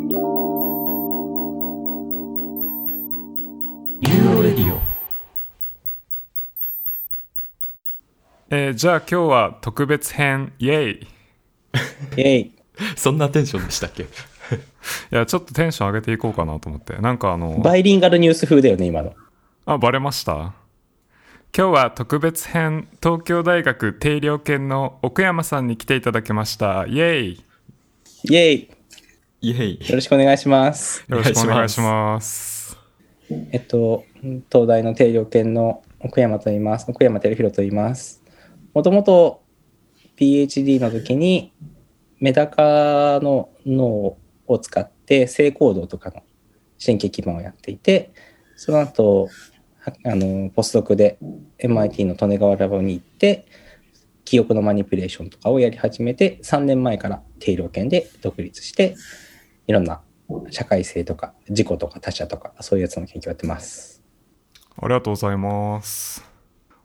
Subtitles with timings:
[0.00, 4.78] ユーロレディオ
[8.50, 10.52] えーじゃあ今日は特別編。
[10.60, 10.96] イエイい
[12.16, 12.52] イェイ。
[12.96, 14.06] そんなテンションでしたっけ？
[15.10, 16.94] やちょっとテンション上げていこうかなと思って。
[16.98, 19.14] なんかあのバイリンガルニュース風だよね、今の。
[19.66, 20.54] あバレました？
[21.56, 22.88] 今日は特別編。
[23.02, 26.86] 東京大学定量研の奥山さんに来ていただきました。
[26.86, 27.44] イエイ
[28.24, 28.77] イェイ。
[29.40, 29.88] イェイ。
[29.88, 31.04] よろしくお願いします。
[31.08, 32.76] よろしくお願いします
[33.30, 34.04] えっと、
[34.50, 36.86] 東大の定量研の奥山と言います。
[36.88, 38.20] 奥山照弘と言います。
[38.74, 39.42] もともと
[40.16, 41.52] PhD の時に
[42.18, 44.16] メダカの脳
[44.48, 46.22] を使って性行動とかの
[46.84, 48.10] 神経基盤をやっていて、
[48.56, 49.28] その後、
[49.78, 51.16] はあの、ポスドクで
[51.60, 53.46] MIT の利根川ラボに行って、
[54.24, 58.96] 記憶のマニピュレーションとかをやり始めて、3年前から定量研で独立して、
[59.68, 60.00] いろんな
[60.50, 64.02] 社会性とか自己とか他者とかそういうやつの研究をやってます。
[64.80, 66.24] ありがとうございます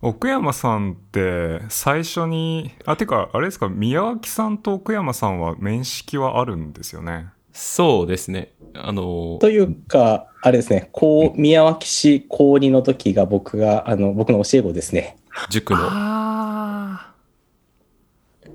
[0.02, 7.28] 奥山さんって最初にあてかあれですか宮脇さんと奥山さんは面識はあるんですよね？
[7.54, 8.52] そうですね。
[8.74, 15.18] あの、というか、あれですね、こう宮脇市高2の時が僕が、あの、僕の教え子ですね。
[15.50, 17.14] 塾の、ああ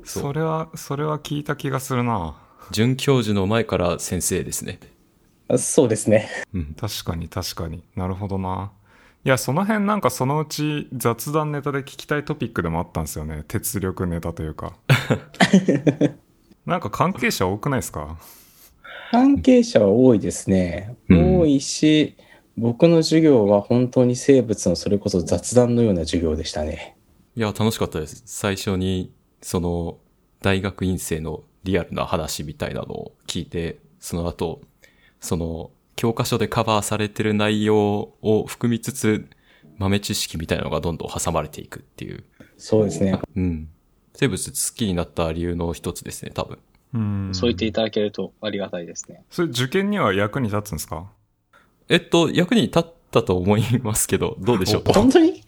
[0.05, 2.35] それはそれは聞いた気がするな
[2.70, 4.78] 准教授の前から先生ですね。
[5.56, 6.28] そうですね。
[6.52, 6.74] うん。
[6.78, 8.72] 確かに確かになるほどな
[9.24, 14.74] いやその辺なんかそのうち雑談ネタで聞きたいトピックでもあったんですよね鉄力ネタというか
[16.66, 18.19] なんか関係者多くないですか？
[19.11, 20.96] 関係者は多いですね。
[21.08, 22.16] うん多いし、
[22.56, 26.96] 僕の授業は本当に生物のそれこそ雑談のような授業でしたね。
[27.34, 28.22] いや、楽しかったです。
[28.27, 29.98] 最初に、その、
[30.42, 34.61] 大学院生のリアルな話みたいなのを聞いて、その後、
[35.20, 39.29] その、教科書でカバーされてる内容を含みつつ、
[39.78, 42.24] 豆知識みたいなのがどんどん挟まれていくっていう。
[42.57, 43.18] そうですね。
[43.36, 43.68] うん。
[44.14, 46.58] 生物好きになった理由の一つですね、多分。
[46.95, 49.23] うんそう言っていただけるとありがたいですね。
[49.30, 51.11] それ受験には役に立つんですか？
[51.89, 54.83] えっと、役に立ったと思いますけど、どうでしょう？
[54.92, 55.45] 本当に？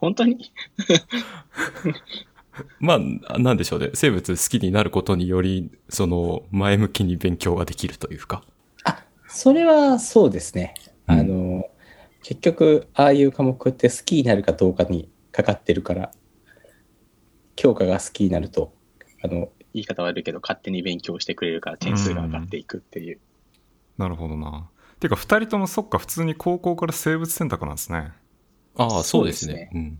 [0.00, 0.52] 本当に？
[2.80, 3.90] まあ、なんでしょうね。
[3.94, 8.44] 生物好きになることにより、その、前向きに勉強ができるというか。
[9.28, 10.74] それはそうですね。
[11.08, 11.70] うんあの、
[12.22, 16.12] 結局、ああいう科目って好きになるかどうかにかかってるから、
[17.56, 18.72] 教科が好きになると、
[19.22, 23.20] あの、言い方悪いけど勝手に勉強してくれるから点数が上がっていくっていう。
[23.96, 24.68] なるほどな
[25.00, 28.12] ていうか2人ともそっか普通に高校から生物選択なんですね
[28.76, 29.68] ああ、そうですね。
[29.72, 29.98] そううん。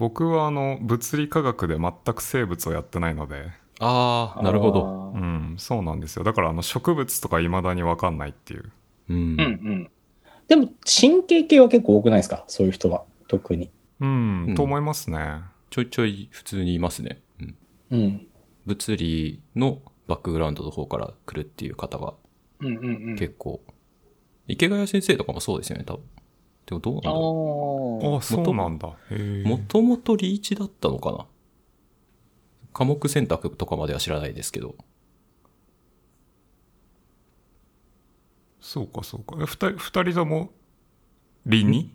[0.00, 5.12] 僕はあの物理科学で全く生物をやってないのでああ、なるほど。
[5.14, 8.72] うんそうなんですよだからあの植物とか未だに分かんないっていう
[9.10, 9.16] うん。
[9.16, 9.90] うんうん。
[10.48, 12.44] でも神経系は結構多くないですか？
[12.48, 13.70] そういう人は、特に。
[14.00, 17.20] うん、うんと思いますねちょいちょい普通にいますね。
[17.40, 17.56] うん。
[17.90, 18.26] うん。
[18.66, 22.14] 物理のバックグラウンドの方から来るっていう方が
[22.60, 23.16] うんうんうん。
[23.16, 23.60] 結構。
[24.48, 26.02] 池谷先生とかもそうですよね、多分。
[26.70, 28.18] でもどうなんだろああ。
[28.18, 28.94] あそうなんだ。
[29.44, 31.26] もともとリーチだったのかな？
[32.72, 34.76] 科目選択とかまでは知らないですけど。
[38.60, 40.50] そうかそうかえ二人二人とも
[41.44, 41.92] 理に？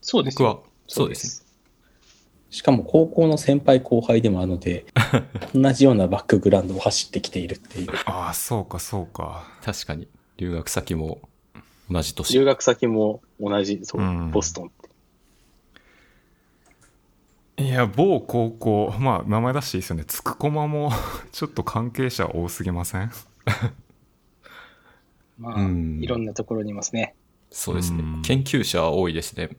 [0.00, 0.48] そうですよ。
[0.48, 1.46] 僕は、そうですね。
[2.50, 4.86] しかも高校の先輩後輩でもあるので、
[5.52, 7.88] 同じようなバックグラウンドを走ってきているっていう。
[8.04, 10.06] ああそうかそうか確かに。
[10.36, 11.28] 留学先も
[11.90, 12.34] 同じ年。
[12.34, 14.90] 留学先も同じ、そううん、ボストンって。
[17.62, 20.92] いや某高校まあ名前出していいですよねつくこまも
[21.32, 23.08] ちょっと関係者多すぎません？
[25.38, 27.14] まあ、うんいろんなところにいますね。
[27.50, 28.22] そうですねうん。
[28.22, 29.50] 研究者多いですね。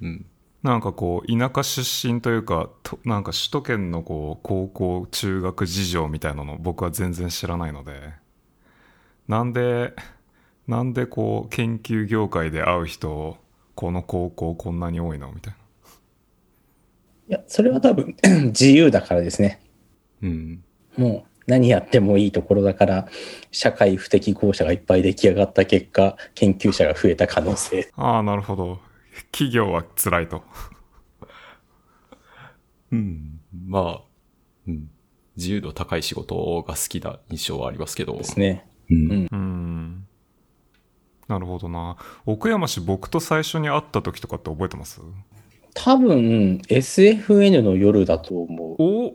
[0.00, 0.26] うん。
[0.62, 8.12] なんかこう田舎出身というかとなんか首都圏のこう高校中学事情みたいなの僕は全然知らないので
[9.26, 9.94] なんで
[10.66, 13.36] なんでこう研究業界で会う人
[13.74, 15.54] この高校こんなに多いのみたい
[17.28, 18.14] いや、それは多分
[18.52, 19.60] 自由だからですね。
[20.22, 20.64] うん。
[20.96, 23.08] もう何やってもいいところだから、
[23.50, 27.90] 社会不適合者がいっぱい出来上がった結果、研究者が増えた可能性。
[27.96, 28.80] なああなるほど
[29.30, 30.42] 企業は辛いと
[32.92, 33.40] うん。
[33.66, 34.02] まあ、
[34.66, 34.90] うん。
[35.36, 38.16] 自由度高い仕事が好きな印象はありますけど。
[38.16, 38.66] ですね。
[38.90, 40.06] うんうんうん
[41.32, 41.96] なるほどな
[42.26, 45.00] 奥山氏僕と最初に会った時とかって覚えてます？
[45.74, 48.82] 多分 SFN の夜だと思う。
[48.82, 49.14] お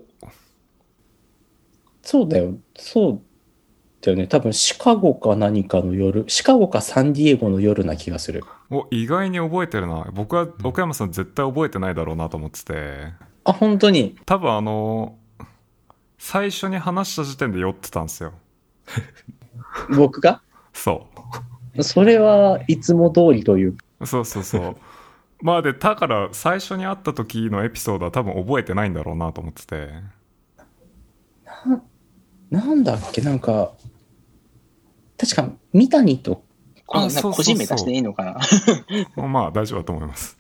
[2.01, 2.55] そうだよ。
[2.75, 3.19] そうっ
[4.01, 4.27] たよね。
[4.27, 8.43] 多分シカゴか何かの夜、シカゴかサンディエゴの夜な気がする。
[8.69, 13.13] お意外に覚えてるな僕は奥山さん絶対覚えてないだろうなと思ってて
[13.43, 14.17] あ、本当に？
[14.25, 15.17] 多分あの
[16.17, 18.33] 最初に話した時点で酔ってたんですよ
[19.95, 20.41] 僕が？
[20.73, 21.07] そ
[21.83, 23.77] それはいつも通りという。
[24.05, 24.75] そうそうそう。
[25.41, 29.89] まあでだから最初に会った時のエピソードは多分覚えてないんだろうなと思ってて。
[32.49, 33.21] なんだっけ？
[33.21, 33.73] なんか、
[35.17, 36.43] 確か、三谷と、
[36.85, 38.23] こん個人名出していいのか
[39.17, 39.23] な？
[39.27, 40.37] まあ大丈夫だと思います。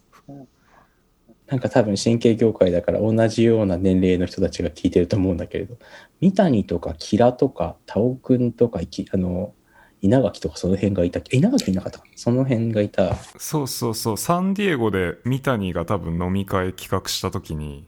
[1.47, 5.77] なんか多分神経業界だから同じような年齢の人たちが聞いてると思うんだけれど、
[6.19, 9.53] 三谷とかキラとかタオくんとかあの、
[10.01, 11.37] 稲垣とかその辺がいたっけ？
[11.37, 12.05] 稲垣いなかったか？
[12.15, 13.15] その辺がいた。
[13.37, 17.87] そうそうそうサンディエゴで三谷が多分飲み会企画した時に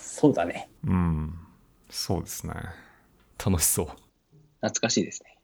[0.00, 0.70] そうだね。
[0.86, 1.34] うん
[1.90, 2.54] そうですね
[3.44, 3.86] 楽しそう。
[4.60, 5.38] 懐かしいですね。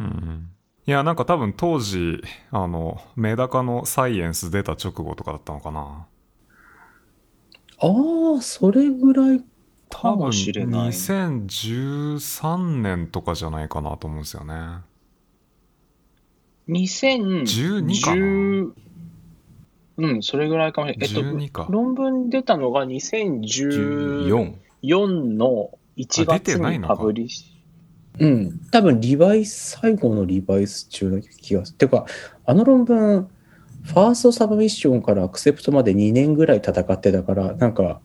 [0.00, 0.50] うん
[0.84, 6.06] いやなんか多分当時あのメダカのサイエンス出た直後とかだったのかな
[7.78, 9.44] ああ、それぐらい。
[9.92, 14.54] 多分かもしれない2013年とかじゃないかなと思うんですよね
[16.68, 18.72] 2012かな
[19.98, 21.10] うん、それぐらいかもしれない。
[21.10, 25.36] えっ12かと、論文出たのが2014 14。
[25.36, 27.52] の1あ出月にてないのかパブリッシ
[28.18, 28.60] うん。
[28.70, 31.78] 多分リバイス、最後のリバイス中の気がする。
[31.78, 32.06] てか、
[32.46, 33.28] あの論文、
[33.82, 38.00] ファーストサブミッションからアクセプトまで2年ぐらい戦ってたから、なんか、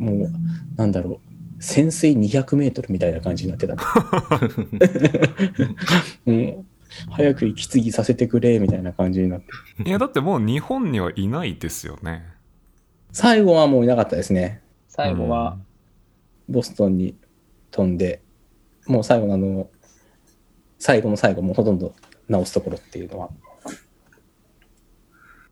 [0.00, 0.30] もう、
[0.76, 1.20] なんだろ
[1.58, 3.76] う、潜水200メートルみたいな感じになってた。
[6.26, 6.66] うん、
[7.10, 9.46] 早く息継ぎさせてくれ、みたいな感じになって。
[9.86, 12.24] いやだってもう日本にはいないですよね
[13.12, 14.62] 最後はもういなかったですね。
[14.64, 15.58] ュ最後は、
[16.48, 17.14] ボストンに
[17.70, 18.22] 飛んで、
[18.86, 19.68] もう最後のあの、
[20.78, 21.94] 最後の最後もほとんど
[22.28, 23.28] 直すところっていうのは。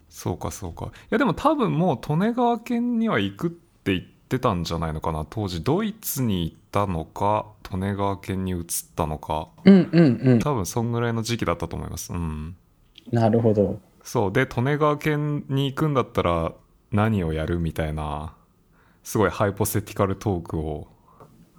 [0.09, 8.64] そうかそうかいやでも多分もう利根川県には行くって言ってたんじゃないのかな当時ドイツに行ったのか利根川県に移っ
[8.94, 10.38] たのかうんうんうん。
[10.40, 12.56] 多分そんぐらいの時期だったと思いますうん
[13.10, 13.80] なるほど。
[14.02, 16.52] そうで利根川県に行くんだったら
[16.92, 18.34] 何をやるみたいな
[19.02, 20.88] すごいハイポセティカルトークを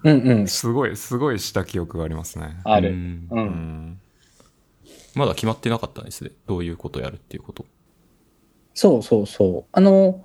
[0.03, 0.47] うんうん。
[0.47, 2.89] すごいすごいした記憶がありますねある。
[2.89, 3.35] うんう。
[3.35, 3.99] うんん
[5.15, 6.31] まだ決まってなかったんですね。
[6.47, 7.65] どういうことやるっていうこと。
[8.73, 9.69] そうそうそう。
[9.71, 10.23] あの、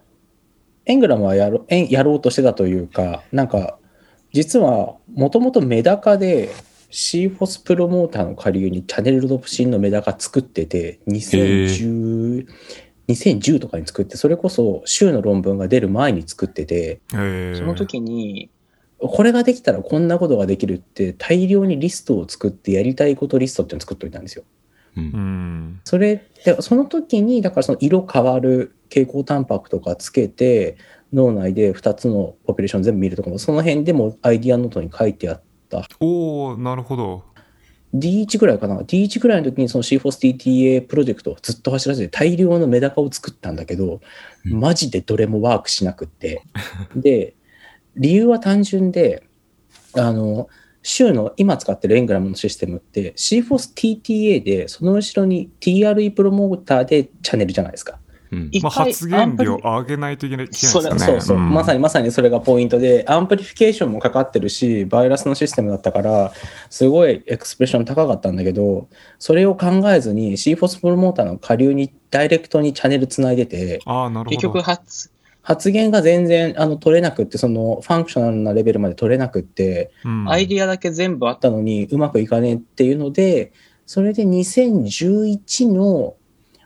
[0.86, 3.78] エングラムはやろやろうとしてたというか、なんか、
[4.32, 6.50] 実は、もともとメダカで、
[6.90, 12.46] シーフォスプロモーターの下流にチャネルドプシンのメダカ作ってて、2010、
[13.08, 18.50] 2010とかに作って、それこそ週の論文が出る前に作ってて、その時に、
[18.98, 24.44] これができたらこんなことができるって大量にリストを作ってやりたいことリストっていうのを作っといたんですよ。
[24.96, 25.00] う。
[25.00, 30.76] うんんそれで、その時に、だからその色変わる蛍光タンパクとかつけて、
[31.12, 35.86] 脳内で2つのポピュレーション全部見るとかも、その辺でもアイディアノートに書いてあった。
[36.00, 37.24] おおなるほど
[37.94, 44.00] D1 ぐらいかな ?D1 ぐらいの時にその C4STTA プロジェクトをずっと走らせて大量のメダカを作ったんだけど、
[44.46, 46.42] うんマジでどれもワークしなくって。
[46.96, 47.34] で、
[47.96, 49.22] 理由は単純で、
[49.94, 50.48] あの、
[50.84, 57.98] 週の今使ってるエングラムのシステムって C4STTA でその後ろに TRE プロモーターでチャンネルじゃないですか。
[58.30, 58.50] うん。
[58.62, 66.32] まあ、発現量上げないといけないですかねそうそう、んまさにまさにそれがポイントで、 amplification もかかってるし、バイラスのシステムだったから、
[66.68, 75.10] すごい expression 高かったんだけど、それを考えずに CFOS プロモーターの下流にダイレクトにチャンネルつないでて、ああなるほど結局発、
[75.44, 80.28] 発現が全然あの取れなくって、その functional なレベルまで取れなくって、うん。
[80.28, 83.52] アイディアだけ全部あったのにうまくいかねえっていうので、
[83.84, 86.16] それで2011の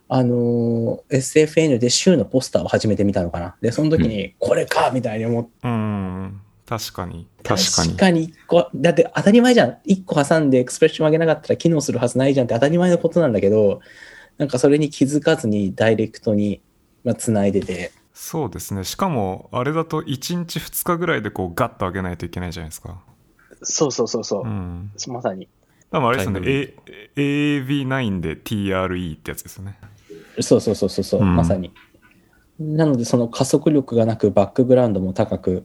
[0.09, 3.57] あのー SFN で週のポスターを始めてみたのかな。
[3.61, 6.41] で、その時にこれかみたいに思って、うん。
[6.65, 7.27] 確かに。
[7.43, 7.89] 確かに。
[7.89, 8.33] 確かに
[8.77, 9.79] だって当たり前じゃん。
[9.85, 13.81] 一個挟んでエクスプレッション上げなかったら機能するはずないじゃんって当たり前のことなんだけど、
[14.37, 16.61] なんかそれに気づかずにダイレクトに、
[17.03, 18.83] まあ、繋いでて、そうですね。
[18.83, 22.99] しかもあれだと1日2日ぐらいでこうガッと上げないといけないじゃないですか。
[23.63, 24.43] そうそうそうそう。
[24.43, 24.47] う。
[24.49, 24.91] ん。
[25.07, 25.49] まさに。
[25.93, 26.41] 多分あれですよね。
[26.45, 26.75] A-
[27.15, 29.79] AAV9 で TRE ってやつですよね。
[30.41, 31.37] そうそうそうそうそう、うん。
[31.37, 31.73] まさに。
[32.59, 35.65] なのでその加速力がなくバックグラウンドも高く、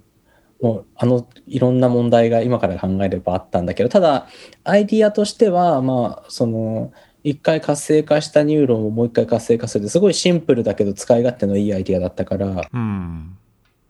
[0.62, 4.28] もうあのいろんな問題が今から考えればあったんだけど、ただ
[4.64, 6.94] アイディアとしては、まあその
[7.24, 13.38] 一回活性化したニューロンをもう一回活性化するすごいシンプルだけど使い勝手のいいアイディアだったから、うん。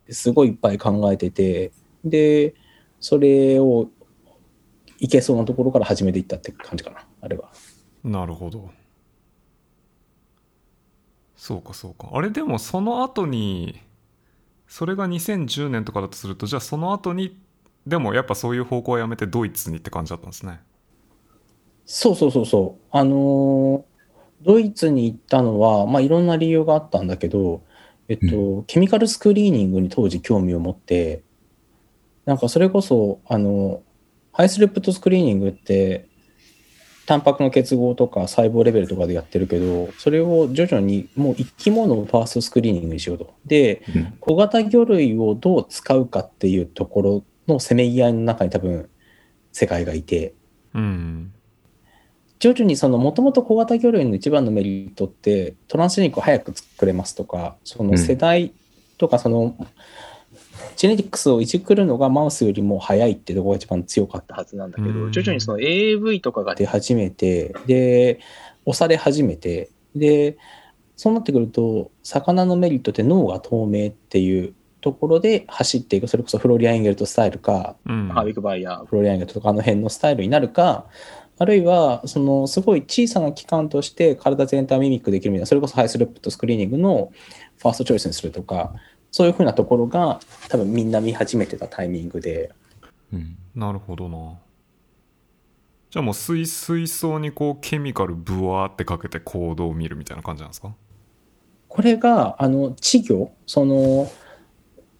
[0.10, 1.72] すごいいっぱい考えてて、
[2.04, 2.54] で、
[3.00, 3.90] それを
[5.00, 7.50] いけそうなところから始めていったって感じかな、あれは。
[8.04, 8.70] なるほど。
[11.36, 12.10] そうかそうか。
[12.13, 13.82] あれでもその後に
[14.68, 17.38] それが2010年とかだとするとじゃあその後に
[17.86, 20.62] でもやっぱそういう方向はやめてドイツにって感じだったんですね
[21.86, 22.86] そうそうそうそう。
[22.92, 23.94] あのー
[24.44, 27.63] ドイツに行ったのは、まあいろんな理由があったんだけど、
[28.10, 31.24] えっと、 chemical screening に当時興味を持って、
[32.25, 33.82] なんかそれこそ、あの、
[34.32, 36.08] high-throughput screening って、
[37.06, 43.34] タンパクの結合とか細胞レベルとかでやってるけど、それを徐々にもう生き物を first screening にしようと。
[43.46, 48.90] で、うん小型魚類をどう使うかっていうところのせめぎ合いの中に多分
[49.52, 50.34] 世界がいて、
[50.74, 51.34] うん
[52.44, 58.52] 徐々にそのもともと小型魚類の一番のメリットって transgenic を早く作れますとかその世代
[58.98, 59.56] とかその、
[60.76, 65.12] ジェネティックスをいじくるのがマウスよりも早いっていうところが一番強かったはずなんだけど、うん。
[65.14, 68.20] 徐々にその AV とかが出始めてで
[68.66, 70.38] 押され始めてで
[70.98, 76.10] そうなってくると魚のメリットって脳が透明っていうところで走っていく。
[76.10, 78.10] それこそフロリアンエンゲルトスタイルかうん。
[78.10, 80.88] ハービックバイヤー、フロリアンゲルトとかあの辺のスタイルになるか、
[81.40, 87.12] あるいは、そのすごい小さな器官として体全体をミミックできるみたいな、それこそハイスループとスクリーニングの
[87.58, 88.74] ファーストチョイスにするとか、
[89.12, 92.52] そういうふうなところが多分みんな見始めてたタイミングで、
[93.12, 93.38] うん。
[93.56, 94.40] なるほどな。
[95.92, 100.74] じゃあもう水水槽にこうケミカルブワーってかけて行動を見るみたいな感じなんですか？
[101.68, 104.12] これが、あの、稚魚、その、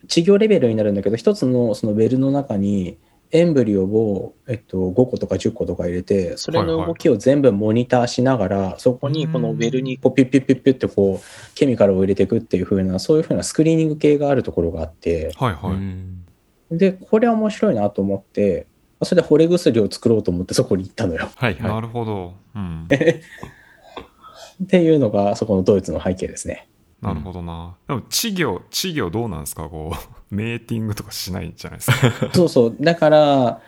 [0.04, 2.98] 稚魚レベルになるんだけど、一つのそのウェルの中に、
[3.34, 15.34] エンブリオを、えっと、5個とか10個とか入れて、それの動きを全部モニターしながら、そこここにこのウェルにこうピュッピュッピュッピュッってこうケミカルを入れていくっていう風なそういう風なスクリーニング系があるところがあって。
[15.36, 16.25] はいはい、うん。
[16.72, 18.66] でこれは面白いなと思って
[19.04, 21.30] それで惚れ薬を作ろうと思ってそこに行ったのよ。
[21.36, 22.36] はいはなるほど。
[22.56, 22.88] うん。
[24.63, 26.68] っていうのがそこのドイツの背景ですね
[27.04, 29.70] なるほどな、でも稚魚稚魚どうなんですか？
[29.70, 29.96] こう
[30.36, 32.32] メーティングとかしないんじゃないですか。
[32.34, 32.76] そうそう。
[32.80, 33.62] だから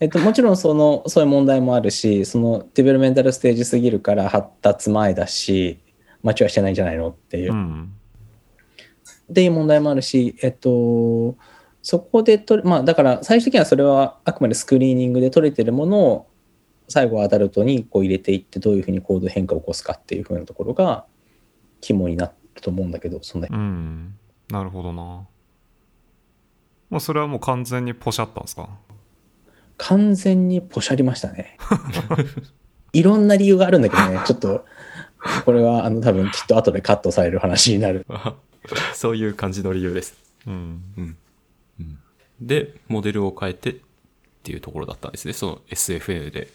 [0.00, 5.78] えっと、もちろんそのそういう問題もあるしそのディベロメンタルステージすぎるから発達前だし
[6.22, 7.52] マチュアしてないんじゃないのっていう。
[7.52, 7.92] うん。
[9.30, 11.36] っていう問題もあるし、えっと、
[11.82, 16.26] そこでとれ、まあ、だから最終的にはそれはあくまでスクリーニングで取れてるものを
[16.88, 21.04] 最後アダルトにこう入れていってどういうふうに行動変化を起こすかっていうふうなところが
[21.80, 24.14] 肝になると思うんだけどそんなうん。
[24.50, 25.02] なるほどな。
[26.90, 28.68] もうそれはもう完全にポシャったんですか？
[29.76, 31.56] 完全にポシャりましたね。
[32.92, 34.20] いろんな理由があるんだけどね。
[34.26, 34.64] ちょっと
[35.44, 38.06] これはあの多分きっと後でカットされる話になる。
[38.94, 40.14] そういう感じの理由です。
[40.46, 41.16] うん。
[42.40, 43.76] で、モデルを変えてっ
[44.42, 45.34] ていうところだったんですね。
[45.34, 46.48] その SFA で。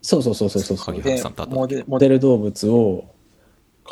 [0.00, 0.76] そうそうそうそうそう。
[0.76, 3.04] そうモデモデル動物を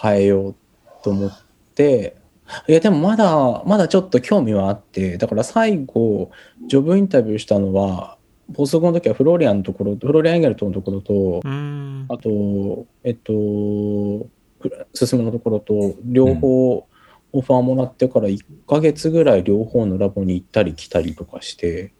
[0.01, 0.55] 変えよう
[1.03, 1.41] と思っ
[1.75, 2.17] て、
[2.67, 6.31] いやでもまだ、まだちょっと興味はあって、だから最後、
[6.67, 8.19] ジョブインタビューしたのは、
[8.57, 12.07] 補足の時はフローリアンのところ、フローリアンエンゲルトのところとう、ん。
[12.09, 13.33] あと、えっと、
[14.93, 16.87] 進むのところと、両方
[17.33, 21.93] オファーもらってから1ヶ月ぐらい両方のラボに行ったり来たりとかして、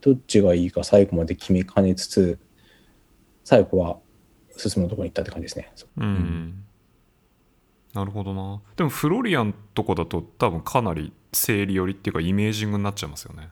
[0.00, 2.38] どっちがいいか最後まで決めかねつつ、
[3.44, 3.98] 最後は
[4.56, 5.72] 進むのところに行ったって感じですね。
[5.96, 6.64] うん、
[7.96, 8.60] なるほどな。
[8.76, 13.48] でもフロリアンとこだと多分かなり生理寄りっていうかイメージングになっちゃいますよね。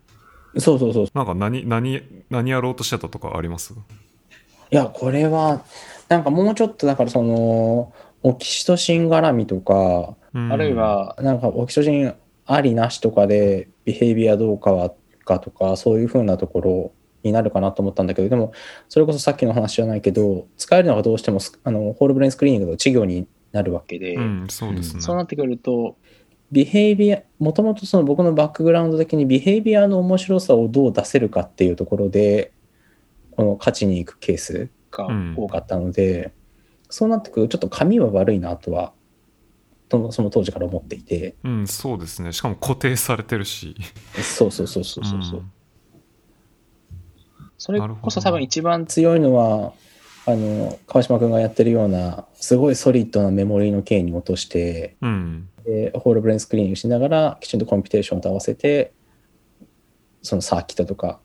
[0.58, 1.06] そうそうそう。
[1.14, 3.74] なんか何何何やろうとしてたとかあります？
[4.70, 5.64] いや、これは、
[6.08, 12.14] なんかもうちょっと、だからその、オキシトシン絡みとか、あるいは、なんかオキシトシン
[12.46, 14.92] ありなしとかで、ビヘイビアどうかは
[15.24, 18.52] かとか、そういう風なところになるかなと思ったんだけど、でも、
[18.88, 25.96] それこそさっきの話じゃないけど、使えるのがどうしてもス、あの、ホールブレインスクリーニングの稚魚になるわけで、うんそうですね、そうなってくると、
[26.52, 32.52] ビヘイビア、もともとその僕のバックグラウンド的にビヘイビアの面白さをどう出せるかっていうところで、
[33.30, 35.34] この勝ちに行くケースがうん。
[35.36, 36.32] 多かったので、
[36.90, 38.92] そうなってくるとちょっと髪は悪いなとは
[40.10, 41.36] その当時から思っていて。
[41.44, 42.32] うんそうですね。
[42.32, 43.74] しかも固定されてるし。
[44.22, 45.52] そうそうそうそうそうそう、ん。
[47.58, 49.72] それこそ多分一番強いのは
[50.26, 55.48] あの川島君がやってるようなすごいソリッドなメモリーの径に落としてうん。
[55.64, 58.92] でホールブレインスクリーニングしながらきちんとコンピュテーションと合わせて
[60.22, 61.20] そのサーキットとか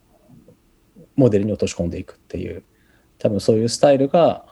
[1.15, 2.63] モデルに落とし込んでいくっていう
[3.17, 4.45] 多分そういうスタイルが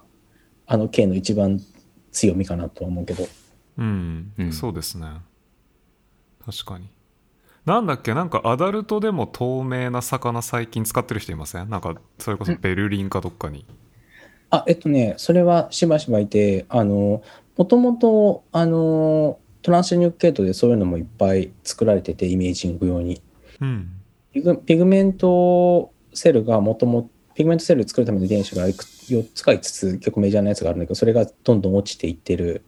[0.65, 1.61] あの径の一番
[2.11, 3.27] 強みかなとは思うけど。
[3.77, 4.51] うん、うん。
[4.51, 5.07] そうですね。
[6.45, 6.89] 確かに。
[7.65, 8.13] なんだっけ？
[8.13, 11.69] なんかアダルトでも透明な魚最近使ってる人いません？
[11.69, 13.65] なんかそれこそベルリンかどっかに。
[14.49, 17.21] あ、えっとね、それはしばしばいて、あの、
[17.57, 23.21] もともと、あの、トランスニューケートでそういうのもいっぱい作られてて、イメージング用に。
[23.59, 23.89] うん。
[24.31, 32.63] pig pigment cell がもともと pigment cell 作るための遺伝子がいく4つか5つ結構メジャーなやつがあるんだけど、それがどんどん落ちていってる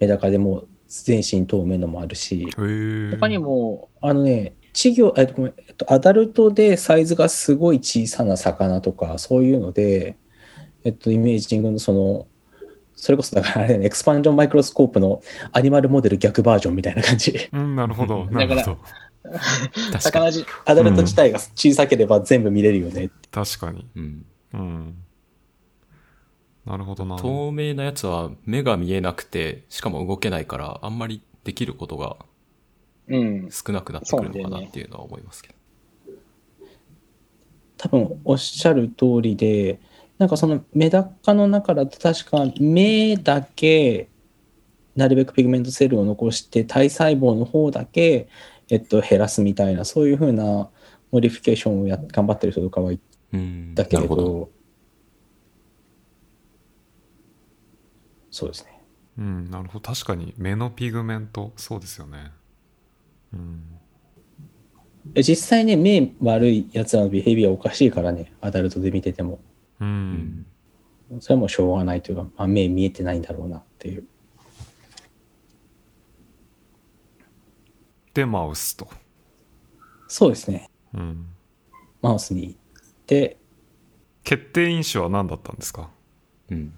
[0.00, 2.48] メダカでも全身透明のもあるし。
[3.10, 10.16] 他にも、あのね、稚魚、えっと、ごめんえっと、アダルトでサイズがすごい小さな魚とか、そういうので、
[10.84, 12.26] えっと、 imaging のその、
[12.94, 15.22] それこそだからね、 expansion microscope の
[15.52, 17.48] アニマルモデル逆バージョンみたいな感じ。
[17.52, 18.26] うん、なるほど。
[18.26, 18.78] だからなるほど。
[19.22, 20.00] 確かに。
[20.00, 23.10] 魚じ、アダルト自体が小さければ全部見れるよね。
[23.30, 23.86] 確かに。
[23.96, 24.26] うん。
[24.54, 24.94] うん。
[26.64, 27.16] なるほどな。
[27.16, 32.16] 透明なやつは目が見えなくて、しかも動けないから、あんまりできることが
[33.08, 33.48] うん。
[33.50, 35.54] 少なくなってくるのかなっていうのは思いますけど。
[37.76, 39.80] 多分おっしゃる通りで、
[40.22, 44.08] なんかそのメダカの中だと確か目だけ
[44.94, 48.28] なるべく pigment cell を残して体細胞の方だけ、
[48.68, 50.70] えっと、減らすみたいなそういうふうな
[51.10, 53.00] modification をや頑張ってる人とかはい
[53.32, 53.72] うん。
[53.74, 54.50] たけれどなるほど。
[58.30, 58.80] そうですね
[59.18, 59.80] うん、なるほど。
[59.80, 62.30] 確かに目の pigment、そうですよね。
[63.32, 63.62] うん。
[65.16, 69.40] え実際ね目悪いやつらの behavior おかしいからね adult で見てても
[69.82, 69.84] う。
[69.84, 70.12] うん
[71.16, 71.20] ん。
[71.20, 74.04] それはもうしょうがないというか、まあ、目見えてないんだろうなっていう
[78.14, 78.88] で、マウスと。
[80.08, 81.26] そうですねうん。
[82.00, 82.56] マウスに行っ
[83.06, 83.36] て
[84.24, 85.90] 決定因子は何だったんですか？
[86.50, 86.72] うん。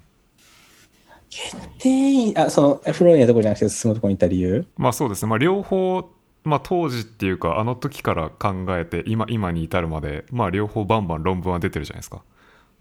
[1.28, 4.66] 決定員あそのフローリアのとこじゃなくて進むとこに行った理由？
[4.76, 5.30] まあそうですね。
[5.30, 6.10] まあ両方、
[6.44, 12.22] まあ当時っていうか、あの時から考えて、今、今に至るまで、まあ両方バンバン論文は出てるじゃないですか。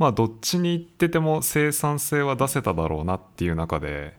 [0.04, 4.18] まあどっちに行ってても生産性は出せただろうなっていう中で、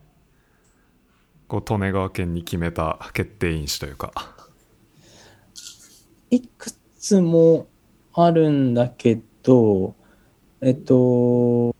[1.46, 4.10] こう、利根川県に決めた決定因子というか。
[6.30, 7.66] いくつも
[8.14, 9.94] あるんだけど、
[10.62, 11.76] えっと、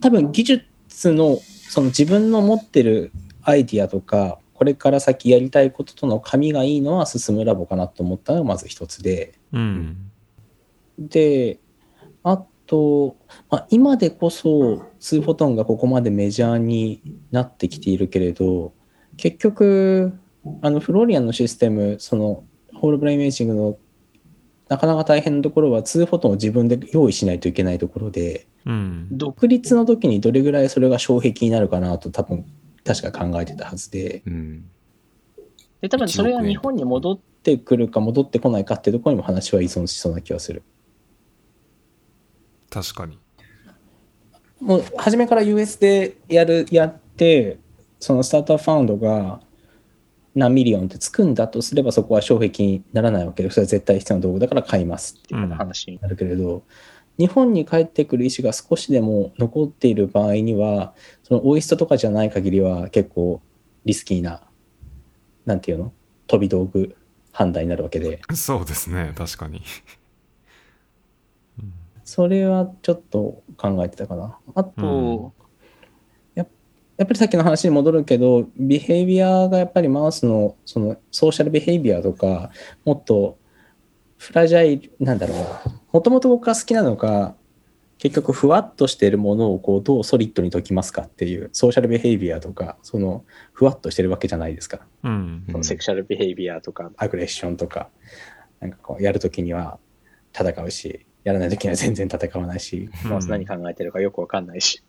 [0.00, 10.10] 多分技術の、その自分の持ってるアイディアとか、これから先やりたいこととの紙がいいのは進むラボかなと思ったのがまず一つで、うん。
[10.98, 11.63] で、あ
[12.74, 13.16] と、
[13.50, 18.72] まあ、今でこそ2フォトンがここまでメジャーになってきているけれど、
[19.16, 20.18] 結局、
[20.60, 23.78] あのフローリアンのシステム、そのホールブラインイメージングの
[24.68, 29.08] なかなか大変なところは2フォトンを自分で用意しないといけないところで、うん。
[29.12, 32.44] 独立の時にどれぐらいそれが障壁になるかなと多分
[32.84, 34.64] 確か考えてたはずで、うん。
[35.80, 40.62] で、多分それが日本に戻っってくるか戻ってこないかっていうところにも話は依存しそうな気がする。
[42.74, 43.18] 確かに。
[44.60, 47.58] もう初めから US でやるやって
[48.00, 49.40] その startup fund が
[50.34, 56.64] 何 million ってつくんだとすればそこは障壁にならないわけでそれは絶対必要な道具だから買いますっていう話になるけれど、
[57.18, 63.40] 日本に帰ってくる意思が少しでも残っている場合にはその OIST とかじゃない限りは結構
[63.84, 64.42] リスキーな
[65.44, 65.92] なんていうの？
[66.26, 66.96] 飛び道具
[67.32, 69.12] 判断になるわけで そうですね。
[69.14, 69.62] 確かに。
[72.04, 74.38] それはちょっと考えてたかな。
[74.54, 75.32] あと、
[76.34, 76.46] や
[76.96, 82.50] やっぱりさっきの話に戻るけど、ビヘイビアがやっぱりマウスのそのソーシャルビヘイビアとか、
[82.84, 83.38] もっと
[84.18, 85.62] フラジャイル、なんだろうな、
[85.92, 87.34] もともと僕が好きなのが、
[87.98, 94.80] 結局ふわっとしているものをこうどうソリッドに解きますかっていうソーシャルビヘイビアとか、そのふわっとしてるわけじゃないですか。
[95.04, 95.44] うん。
[95.54, 97.88] うんセクシャルビヘイビアとか、アグレッションとか、
[98.60, 99.78] なんかこうやるときには
[100.38, 104.82] 戦うし、やらないときには全然戦わないし、マウス何考えてるかよくわかんないし。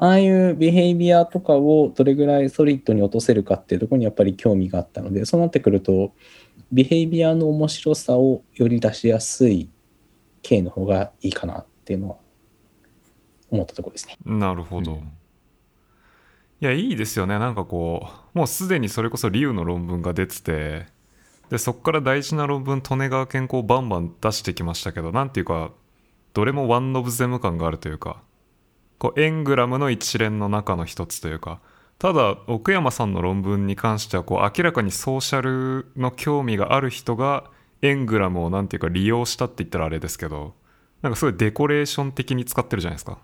[0.00, 6.12] ああいうビヘイビアとかをどれぐらいソリッドに落とせるかっていうところにやっぱり興味があったので、そうなってくると、
[6.72, 9.68] ビヘイビアの面白さをより出しやすい
[10.42, 12.16] 系の方がいいかなっていうのは
[13.50, 14.16] 思ったところですね。
[14.24, 14.94] なるほど。
[14.94, 15.12] うん
[16.60, 17.38] いや、いいですよね。
[17.38, 20.86] なんかこう、もうすでにそれこそリュウの論文が出てて、
[21.50, 25.72] で、そこから大事な論文、利根川健康バンバン出してきましたけど、なんていうか、
[26.34, 28.22] どれもワンオブゼム感があるというか、
[28.98, 31.60] こう、エングラムの一連の中の一つというか、
[31.98, 37.50] ただ、奥山さんの論文に関しては、こう、明らかにソーシャルの興味がある人が、
[37.82, 40.54] エングラムをなんていうか利用したって言ったらあれですけど、
[41.02, 43.18] なんかすごいデコレーション的に使ってるじゃないですか。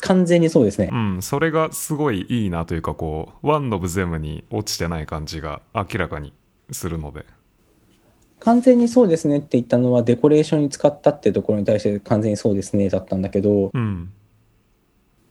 [0.00, 0.90] 完全にそうですね。
[0.92, 6.32] うん、それがすごいいいなというかこうワンオブゼムに落ちてない感じが明らかに
[6.72, 7.24] するので
[8.44, 14.12] 完全にそうですねって言ったのはデコレーションに使ったってところに対して完全にそうですねだったんだけど、うん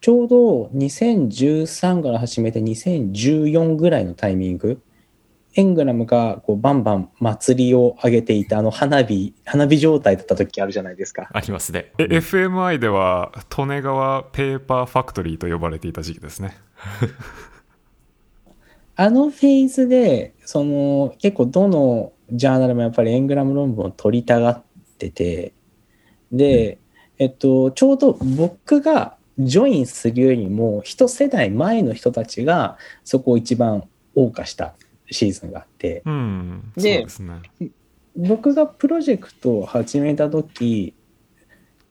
[0.04, 4.82] ちょうど2013から始めて2014ぐらいのタイミング、
[5.54, 11.30] エングラムがこうバンバン祭りを上げていたあの花火、花火状態だった時あるじゃないですか。
[11.32, 11.90] ありますね。
[11.96, 16.54] え FMI では利根川ペーパーファクトリーと呼ばれていた時期ですね
[18.96, 24.62] あのフェーズで、その結構どのジャーナルもやっぱりエングラム論文を取りたがっ
[24.98, 25.52] てて、
[26.30, 26.78] で、
[27.18, 34.74] えっと、ちょうど僕がジョインするよりも一世代前の人たちがそこを一番謳歌した
[35.10, 36.72] シーズンがあって、うん。
[36.76, 37.70] そうでね。
[38.16, 40.94] 僕がプロジェクトを始めた時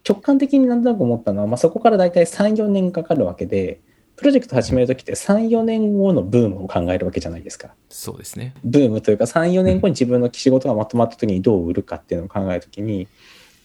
[0.08, 3.82] 直感的になんとなく思ったのは、まあ、そこから大体34年かかるわけで
[4.24, 7.76] プロジェクト始める時って34年後のブームを考えるわけじゃないですか。
[7.90, 8.56] そうですね。
[8.64, 13.10] ブームというか34年後に自分の仕事がまとまった時にどう売るかっていうのを考える時に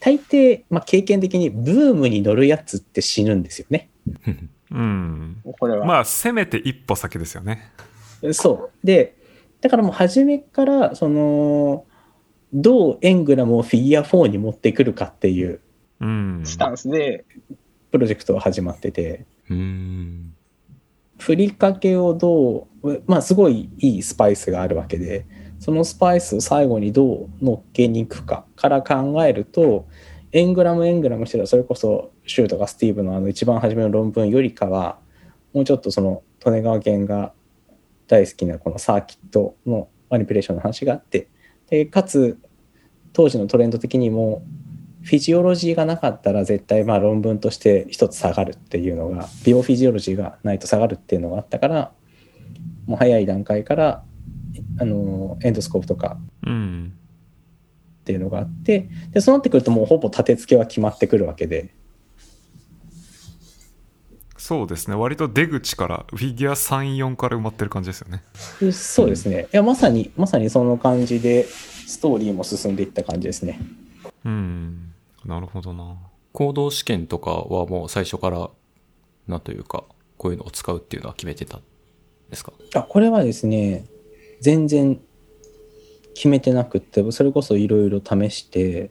[0.01, 3.89] 大抵、まあ、経験的にブームに乗るやつって死ぬんですよね。
[4.73, 5.41] うん。
[5.61, 7.71] これは、まあせめて一歩先ですよね。
[8.33, 8.87] そう。
[8.87, 9.15] で
[9.61, 11.85] だからもう初めからその
[12.53, 15.61] どうエングラムをフィギュア4に持ってくるかっていう
[16.01, 16.43] うん。
[16.45, 17.25] スタンスで、
[17.93, 19.25] プロジェクトが始まってて。
[19.49, 20.35] うーん。
[21.19, 25.27] ふりかけをどうまあすごいいいスパイスがあるわけで
[25.59, 29.87] そのスパイスを最後にどう乗っけに行くかから考えると
[30.33, 34.99] エングラムエングラムしてたそれこそシューとかスティーブのあの一番初めの論文よりかは
[35.53, 37.33] もうちょっとその利根川源が
[38.07, 41.29] 大好きなこのサーキットのマニピュレーションの話があって
[41.69, 42.39] でかつ
[43.13, 44.43] 当時のトレンド的にも
[45.09, 51.93] フィジオロジーがなかったら絶対まあ論文として一つ下がるっていうのがビオフィジオロジーがないと下がるっていうのがあったから
[52.85, 54.05] もう早い段階から
[54.79, 56.93] あのエンドスコープとかうん
[58.01, 61.75] っていうのがあってでそうなってくるともうほぼ立て付けは決まってくるわけで。
[64.37, 64.97] そうですね。
[64.97, 68.23] 割と出口からフィギュア34から埋まってる感じですよね。
[68.61, 69.49] でそうですね。
[69.55, 73.59] いやまさにまさにその感じでストーリーも進んでいった感じですね。
[74.27, 74.89] うん
[75.29, 75.97] なるほどな。
[76.33, 78.51] 行動試験とかはもう最初から、
[79.29, 79.85] なんというか、
[80.17, 81.63] こういうのを使うっていうのは決めてたん
[82.31, 82.53] ですか？
[82.75, 83.85] あこれはですね
[84.41, 85.01] 全然
[86.15, 88.91] 決めてなくってそれこそいろいろ試して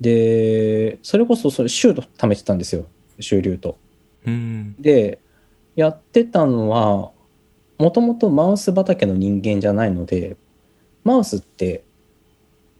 [0.00, 2.86] でそれこそそれシュート試してたんですよ
[3.20, 3.76] 終流と。
[4.24, 4.76] うーん。
[4.78, 5.18] で
[5.76, 7.10] やってたのは
[7.78, 10.38] もともとマウス畑の人間じゃないので
[11.02, 11.83] マウスって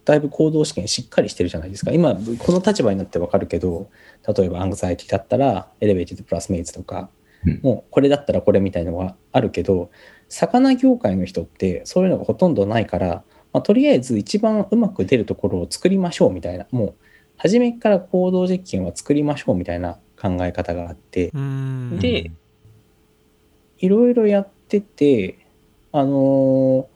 [0.05, 1.93] だいぶ行動試験しっかりしてるじゃないですか。
[1.93, 3.91] 今この立場になってわかるけど
[4.37, 7.09] 例えばアングザイティだったらエレベーティドプラスメイツとか、
[7.45, 7.61] うん。
[7.63, 9.91] もうこれだったらこれみたいのがあるけど
[10.29, 16.67] 魚業界の人ってそういうのがほとんどないから、まあ、とりあえず一番うまく出るところを作りましょうみたいな。
[16.71, 16.95] もう
[17.37, 21.31] 初めから行動実験は作りましょうみたいな考え方があって。
[21.35, 21.99] うん。
[21.99, 22.31] で
[23.79, 25.39] いろいろやってて、
[25.93, 26.95] あのー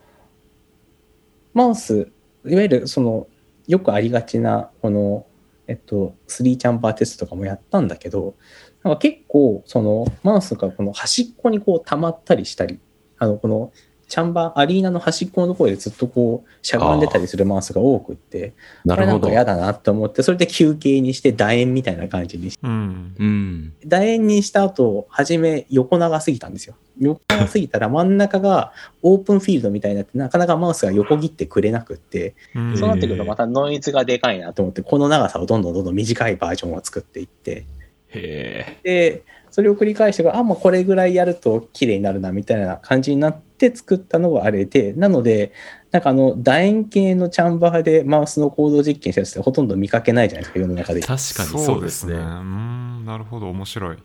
[1.59, 2.13] マウス、
[2.47, 3.27] いわゆるその、
[3.67, 5.27] よくありがちな、この、
[5.67, 8.35] えっと、スリーチャンバーテストとかもやったんだけど、
[8.83, 12.81] なんか結構、その、マウスがこの端っこにこう溜まったりしたり、
[13.19, 13.73] あの、この、
[14.09, 18.55] チャンバー、アリーナの端っこのところでずっとこう、しゃがんでたりするマウスが多くって、
[18.87, 19.29] これなんかなるほど。
[19.31, 23.73] 嫌だなって思って、それで休憩にして楕円みたいな感じにして、うんうん。
[23.85, 26.75] 楕円にした後、初め横長すぎたんですよ。
[27.01, 34.59] 横長すぎたら真ん中がオープンフィールドみたいになって、なかなかマウスが横切ってくれなくって、うんそうなってくるとまたノイズがでかいなと。
[34.59, 37.65] と思って、この長さをどんどんどんどん短いバージョンを作っていって、
[38.11, 39.21] へえ。
[39.21, 45.53] で、それを繰り返してあ、もうこれぐらいやると綺麗になるな、みたいな感じになって作ったのがあれで、なので、
[45.91, 51.01] なんかあの、楕円形のチャンバーでマウスの行動実験したやつってほとんど見かけないじゃないですか、世の中で。
[51.01, 51.13] 確か
[51.45, 52.15] にそうですね。
[52.15, 53.99] うんなるほど面白い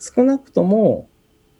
[0.00, 1.08] 少なくとも、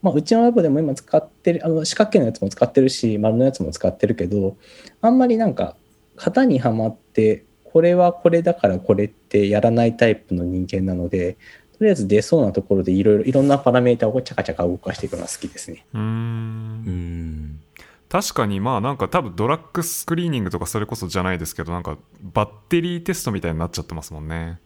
[0.02, 4.56] まあ、うちのウェブでも今使ってる、あの四角形のやつも使ってるし、丸のやつも使ってるけど、
[5.00, 5.76] あんまりなんか、
[6.16, 11.34] 型にはまって、これはこれだからこれってやらないタイプの人間なので、
[11.78, 15.84] とりあえず出そうなところでいろいろ、いろんなパラメータをチャカチャカ動かしていくのが好きですね。
[15.94, 17.60] うんん。
[18.08, 24.58] 確かにまあなんか多分ドラッグスクリーニングとかそれこそじゃないですけどなんかバッテリーテストみたいになっちゃってますもんね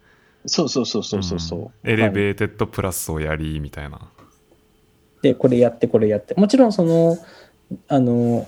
[0.46, 1.86] そうそうそうそうそうそう。
[1.86, 4.00] んエレベーテッドプラスをやりみたいな
[5.24, 6.34] で、これやって、これやって。
[6.34, 7.16] もちろん、その、
[7.88, 8.46] あの、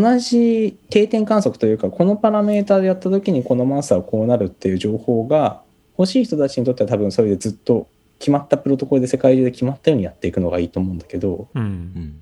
[0.00, 5.62] 同じ定点観測というか、このパラメータでやった時にこのマウスはこうなるっていう情報が
[5.98, 7.86] 欲しい人たちにとっては多分それでずっと
[8.18, 12.20] 決まったプロトコルで世界中で決まったようにやっていくのがいいと思うんだけど、ううんん。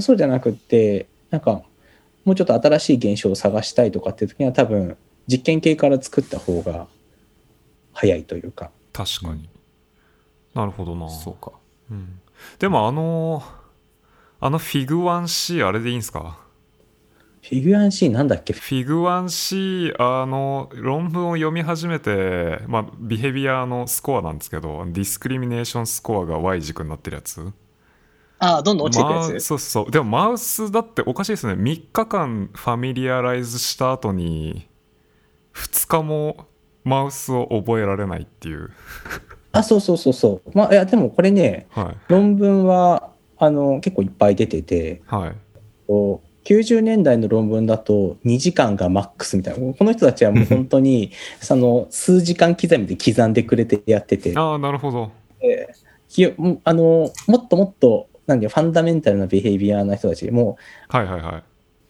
[0.00, 1.62] そうじゃなくって、なんか、
[2.24, 4.96] もうちょっと新しい現象を探したいとかっていう時には多分
[5.28, 6.88] 実験系から作った方が
[7.92, 8.70] 早いというか。
[8.92, 9.48] 確かに。
[10.54, 11.08] なるほどな。
[11.08, 11.52] そうか。
[11.90, 12.20] うん、
[12.58, 13.42] でもあの、
[14.40, 16.38] あのフィグ 1C あれでいいんすか？
[17.48, 18.52] フィギュアン C なんだっけ？
[18.54, 27.52] フィグ 1C あの論文を読み始めて、まあ、ビヘビアのスコアなんですけどディスクリミネーションスコアが Y 軸になってるやつ。
[28.40, 29.30] ああ、どんどん落ちてくるやつ？
[29.30, 29.90] マウそうそう。
[29.92, 31.52] でもマウスだっておかしいですね。
[31.52, 34.68] 3日間ファミリアライズした後に
[35.54, 36.48] 2日も
[36.82, 38.70] マウスを覚えられないっていう。
[39.52, 40.50] あ、そうそうそうそう。
[40.52, 41.96] まあ、いや、でもこれね、はい。
[42.08, 45.36] 論文は、あの、結構いっぱい出てて、はい。
[45.86, 49.74] こう90年代の論文だと2時間がマックスみたいな。
[49.74, 51.10] この人たちはもう本当に、
[51.42, 55.10] その、数時間刻みで刻んでくれてやってて、ああなるほど。
[56.08, 60.56] きもあの、もっともっと、なんで、ファンダメンタルなビヘイビアな人たち、も
[60.92, 61.42] う、はいはいはい。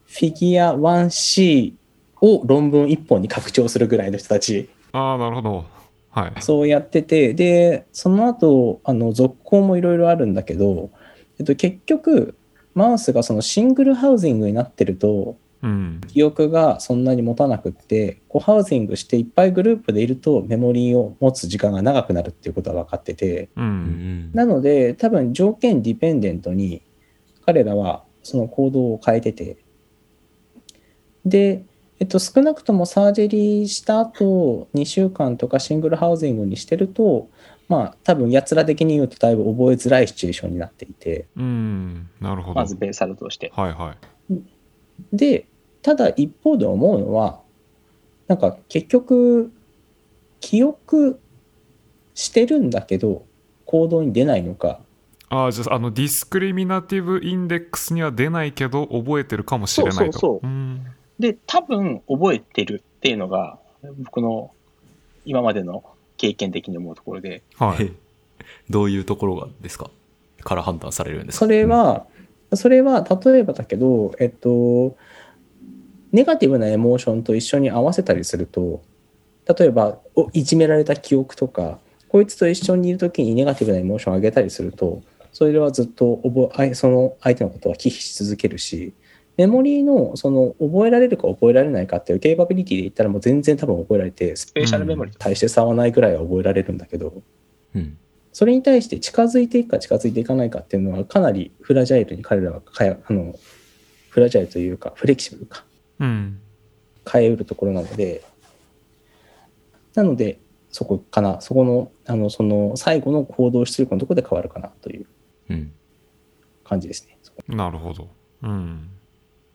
[0.06, 1.74] フィギュア 1C
[2.22, 5.64] を論文1本に拡張するぐらいの人たち、ああなるほど。
[6.10, 6.32] はい。
[6.40, 10.88] そうやってて、で、その後、あの、続行もいろいろあるんだけど、
[11.38, 12.34] えっと、結局、
[12.76, 16.00] マウスがそのシングルハウジングになってると、うん。
[16.08, 23.68] 記憶がそんなに持たなくって、こうハウジングしていっぱいグループでいるとメモリーを持つ時間が長くなるっていうことは分かってて、ううん。
[24.28, 24.32] ん。
[24.32, 26.82] なので多分条件ディペンデントに
[27.46, 29.56] 彼らはその行動を変えてて、
[31.24, 31.64] で、
[31.98, 37.30] えっと、少なくともサージェリーした後2週間とかシングルハウジングにしてると、
[37.68, 42.54] まあ多分奴ら的に言うとだいぶ覚えづらいシチュエーションになっていて、うんなるほど。
[42.54, 43.52] まずベーサルとして。
[43.54, 43.94] はいは
[44.30, 44.36] い。
[45.12, 45.46] で、
[45.82, 47.40] ただ一方で思うのは、
[48.28, 49.52] なんか結局、
[50.40, 51.20] 記憶
[52.14, 53.24] してるんだけど、
[53.66, 54.80] 行動に出ないのか、
[55.28, 59.98] ああじゃああのディスクリミナティブインデックスには出ないけど覚えてるかもしれないと。
[60.00, 60.46] そうそうそう。
[60.46, 60.86] うん。
[61.18, 63.58] で、多分覚えてるっていうのが、
[63.98, 64.52] 僕の
[65.24, 65.84] 今までの
[66.16, 67.84] 経験的に思うところで、はい。
[67.84, 67.92] え
[68.70, 69.90] どういうところがですか？
[70.42, 71.44] から判断されるんですか？
[71.46, 72.06] それは、
[72.54, 74.96] それは例えばだけど、えっと、
[76.12, 78.82] ネガティブなエモーションと一緒に合わせたりすると、
[79.58, 85.02] 例えば、おいじめられた記憶とか、こいつと一緒にいるときにネガティブなエモーションを上げたりすると、
[85.32, 88.94] それはずっと覚えその相手のことは忌避し続けるし、
[89.36, 97.22] メモリーのその覚えられるか覚えられないかっていうケーパビリティで言ったらもう全然多分覚えられて、ススペシャルメモリー、大して差はないぐらいは覚えられるんだけど、
[97.74, 97.98] うん。
[98.32, 103.34] それに対して近づいていくか近づいていかないかっていうのはかなりフラジャイルに彼らは変え あの
[104.10, 105.64] フラジャイルというかフレキシブルか。
[106.00, 106.40] うん。
[107.10, 108.22] 変えうるところなので。
[109.94, 110.38] なので
[110.70, 111.40] そこかな。
[111.42, 115.06] そこのあのその最後の行動出力のところで変わるかなという
[115.50, 115.72] うん。
[116.64, 117.18] 感じですね。
[117.48, 118.08] なるほど。
[118.42, 118.90] うん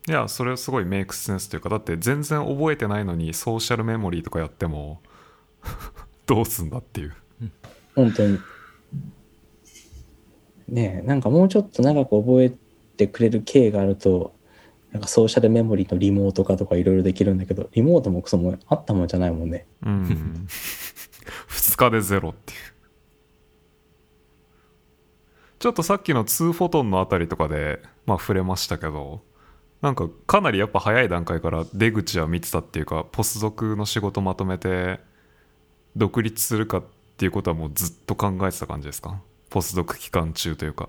[0.07, 5.01] いやそれはすごいメイクセンスというかだって全然覚えてないのにソーシャルメモリーとかやっても
[6.25, 7.13] どうすんだっていう
[7.95, 8.39] 本当に。
[10.67, 12.53] ねえなんかもうちょっと長く覚え
[12.95, 14.33] てくれる経があると
[14.93, 19.65] なんかソーシャルメモリーのリモート化とかいろいろできるんだけどリモートもクソもあったもんじゃないもんね。
[19.85, 20.47] うん
[21.49, 22.59] 2日でゼロっていう
[25.59, 29.21] ちょっとさっきの2フォトンのあたりとかでまあ触れましたけど
[29.81, 34.99] なんかかなりやっぱ早い段階から出口は見てたっていうかポスドクの仕事まとめて
[35.95, 36.83] 独立するかっ
[37.17, 39.19] ていうことはもうずっと考えてた感じですか？
[39.49, 40.87] ポスドク期間中というか。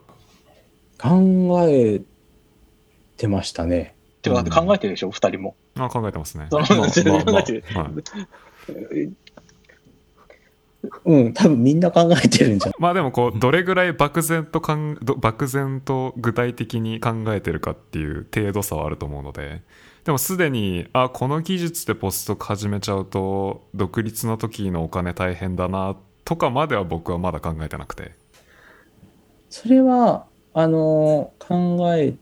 [0.98, 2.02] 考え
[3.16, 3.96] てましたね。
[4.20, 5.56] てかだって考えてるでしょ、二人も。
[5.76, 6.46] あ考えてますね。
[6.50, 6.66] まあ。
[6.66, 6.90] 考え
[7.42, 7.64] てる。
[7.74, 7.90] は
[8.94, 9.12] い
[11.04, 12.72] うん、多分みんな考えてるんじゃん。
[12.78, 19.62] まあでもこうどれぐらい漠然とかんど漠然と具体的に考えてるかっていう程度差はあると思うので
[20.04, 28.12] でもすでにあこの技術でポスト始めちゃうと独立の時のお金大変だなとかまでは僕はまだ考えてなくて
[29.52, 32.14] それは、あの考え、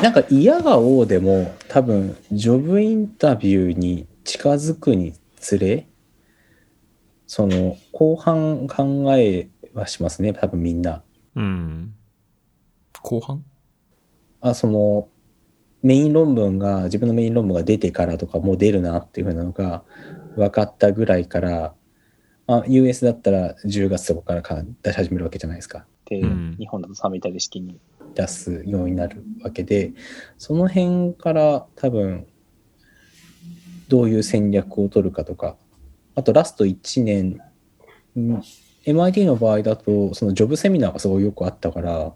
[0.00, 5.88] なんか嫌が王でも多分、ジョブインタビューに近づくにつれ、
[7.34, 11.02] その、後半考えはしますね、多分みんな。
[11.34, 11.94] うん
[13.00, 13.42] 後半？
[14.42, 15.08] あ、その、
[15.82, 19.82] メイン論文が、自分のメイン論文が出てからとか、もう出るなっていうふうなのが
[20.36, 21.74] 分かったぐらいから、
[22.48, 25.86] あ US だったら10月とかからか出し始めるわけじゃないですか。
[26.04, 27.80] で、うん日本だとサメタリ式に。
[28.14, 29.94] 出すようになるわけで、
[30.36, 32.26] その辺から多分、
[33.88, 35.56] どういう戦略を取るかとか、
[36.14, 37.40] あとラスト1年、
[38.16, 38.42] うん
[38.84, 42.14] MIT の場合だと、そのジョブセミナーがすごいよくあったから、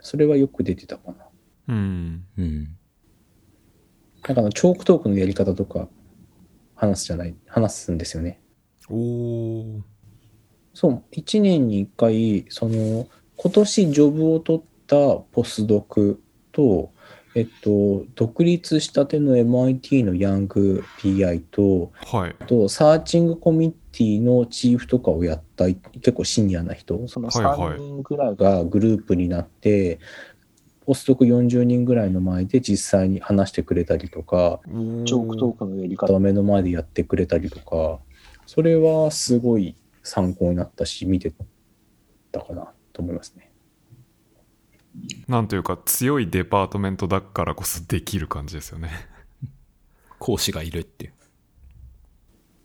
[0.00, 1.28] それはよく出てたかな。
[1.68, 2.76] うんうん。
[4.26, 5.88] なんかあの、チョークトークのやり方とか、
[6.74, 8.40] 話すじゃない、話すんですよね。
[8.90, 9.82] おお
[10.74, 13.06] そう、1年に1回、その、
[13.36, 14.96] 今年ジョブを取った
[15.30, 16.92] ポスドクと、
[17.34, 29.98] えっと、独立したての MIT のヤング PI と、はいあと、サーチングコミッティのチーフとかをやった、結構シニアな人、そのはいはい3人ぐらいがグループになって、
[30.86, 36.18] ポスドク40人ぐらいの前で実際に話してくれたりとか、チョークトークのやり方。
[36.20, 37.98] 目の前でやってくれたりとか、
[38.46, 41.32] それはすごい参考になったし、見て
[42.30, 43.50] たかなと思いますね。
[45.28, 48.90] なんというか強いデパートメントだからこそできる感じですよね
[50.18, 51.12] 講師がいるっていう。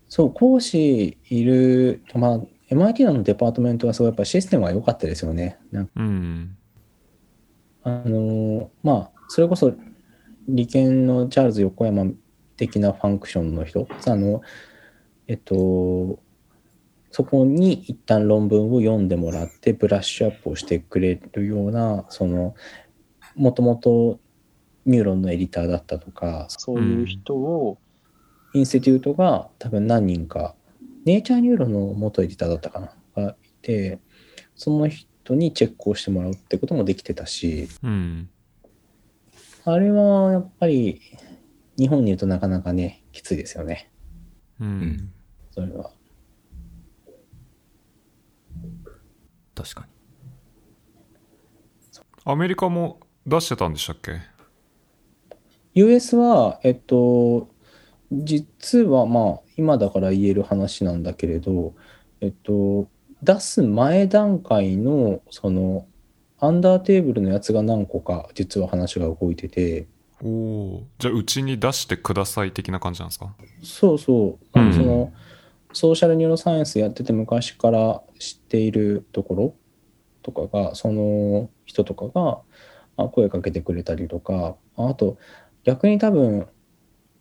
[0.08, 2.40] そう、講師いる、まあ、
[2.70, 5.58] MIT のデパートメントはそうやっぱシステムが良かったですよね。
[5.70, 6.56] なんかうん
[7.82, 9.72] あのまあ、それこそ
[10.48, 12.12] 理研のチャールズ横山
[12.56, 14.42] 的な function の人、あの、
[15.28, 16.18] えっと、
[17.10, 22.54] そこに一旦論文を読んでもらってブラッシュアップをしてくれるような、その、
[23.34, 24.20] もともと
[24.84, 27.78] Neuron のエディターだったとか、そういう人を、
[28.54, 30.54] institute が多分何人か、
[31.04, 33.98] Nature Neuro の元エディターだったかな、がいて、
[34.54, 38.30] その人にチェックをしてもらうってこともできてたし、うん
[39.64, 41.02] あれはやっぱり
[41.78, 43.90] 日本にいるとなかなかね、きついですよね。
[44.58, 45.12] うん、ん
[45.50, 45.90] それは。
[49.54, 49.86] 確かに。
[52.24, 54.20] アメリカも出してたんでしたっけ
[55.74, 57.48] ？US は、えっと、
[58.12, 61.74] 実はまあ、今だから言える話なんだけれど、
[62.20, 62.88] えっと、
[63.22, 65.86] 出す前段階の、その、
[66.38, 69.86] アンダーテーブルのやつが何個か、実は話が動いてて、
[70.22, 73.34] おおじゃあうちに出してください的な感じなんですか？
[73.62, 74.72] そうそう、うん。
[74.74, 75.12] その、
[75.72, 79.54] ソーシャルニューロサイエンスやってて昔から知っているところ
[80.22, 85.18] とかが、その人とかが声かけてくれたりとか、あと
[85.64, 86.48] 逆に多分、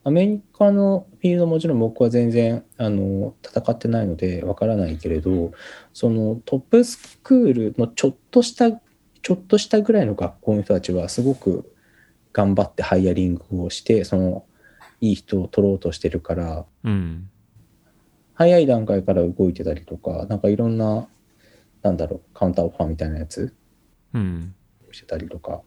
[0.03, 5.51] アメリカのフィールドもちろん僕は全然あの戦ってないのでわからないけれど、
[5.93, 11.75] そのトップスクールのちょっとした、ちょっとしたぐらいの学校の人たちはすごく
[12.31, 14.45] 頑張ってハイヤリングをして、その
[15.01, 17.29] いい人を取ろうとしてるから、うん。
[18.39, 21.09] 早い段階から動いてたりとか、なんかいろんな、
[21.81, 23.53] なんだろう、カウンターオファーみたいなやつ
[24.13, 24.55] うん
[24.91, 25.61] してたりとか、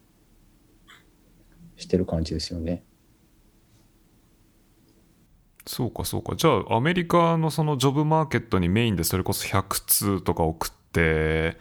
[1.77, 2.83] してる感じですよね。
[5.67, 11.59] そうかそうかじゃあアメリカのそのジョブマーケットにメインでそれこそ100通とか送って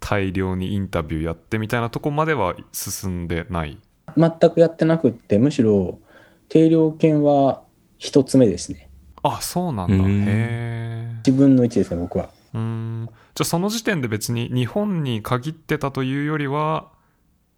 [0.00, 3.78] 大量にインタビューやってみたいなとこまでは進んでない？
[4.16, 6.00] 全くやってなくって、むしろ
[6.48, 7.62] 定量研は
[7.96, 8.87] 一つ目ですね。
[9.22, 9.94] あそうなんだ。
[9.94, 10.22] うん。
[10.22, 11.14] へえ。
[11.26, 12.30] 自分の1ですね、僕は。
[12.54, 13.06] うーん。
[13.06, 16.90] じゃあその時点で別に日本に限ってたというよりは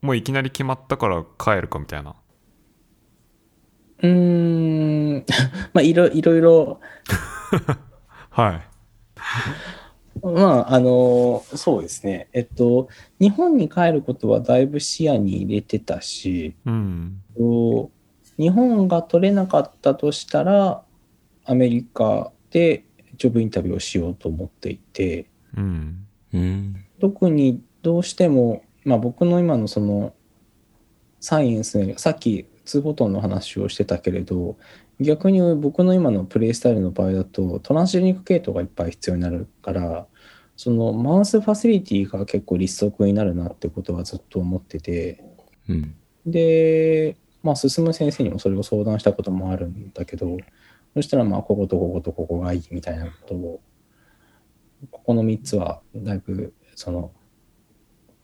[0.02, 2.14] もういきなり決まったから帰るかみたいな。
[4.02, 4.08] うー
[5.18, 5.24] ん、
[5.72, 6.80] まあいろいろいろ、
[8.30, 8.70] はい。
[10.22, 12.28] まあ、あの、そうですね。
[12.32, 12.88] えっと、
[13.20, 17.22] 日本に帰ることはだいぶ視野に入れてたし、うん。
[17.36, 17.90] と
[18.38, 20.82] 日本が取れなかったとしたら、
[21.50, 22.84] アメリカで
[23.16, 26.84] ジョブインタビューをしようと思っていて、うんうん。
[27.00, 30.14] 特にどうしても、まあ僕の今のその
[31.18, 34.56] サイエンスの、さっき2ボトンの話をしてたけれど、
[35.00, 40.06] 逆に僕の今のプレイスタイルの場合だとトランスジェニック系統がいっぱい必要になるから、
[40.56, 45.24] そのマウスファシリティが結構立足になるなってことはずっと思ってて、
[45.68, 45.96] うん。
[46.24, 50.36] で、まあ、進む先生にもそれを相談したこともあるんだけど、
[50.94, 53.60] そしたら、まあ、こことこことここがいいみたいなことを、
[54.90, 57.12] ここの3つは、だいぶ、その、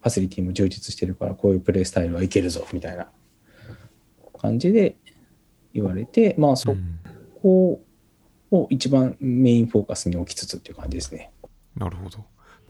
[0.01, 3.09] ファシリティも充実してるから、こういうプレイスタイルはいけるぞ、みたいな
[4.39, 4.97] 感じで
[5.73, 6.99] 言われて、まあ、うそん
[7.43, 7.81] こ
[8.51, 11.31] を一番メインフォーカスに置きつつっていう感じですね。
[11.77, 12.25] なるほど。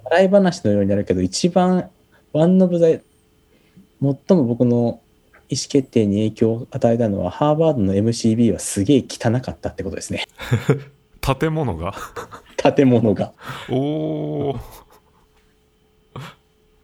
[0.05, 1.90] 笑い話のようになるけど、一番、
[2.32, 3.03] ワンノブザイ、
[4.01, 5.01] 最も僕の
[5.49, 10.24] 意思決定に影響を与えたのは、ハーバードの MCB はすげえ汚かったってことですね。
[11.20, 11.94] 建物が？
[12.57, 13.32] 建物が。
[13.68, 13.76] お
[14.51, 14.57] お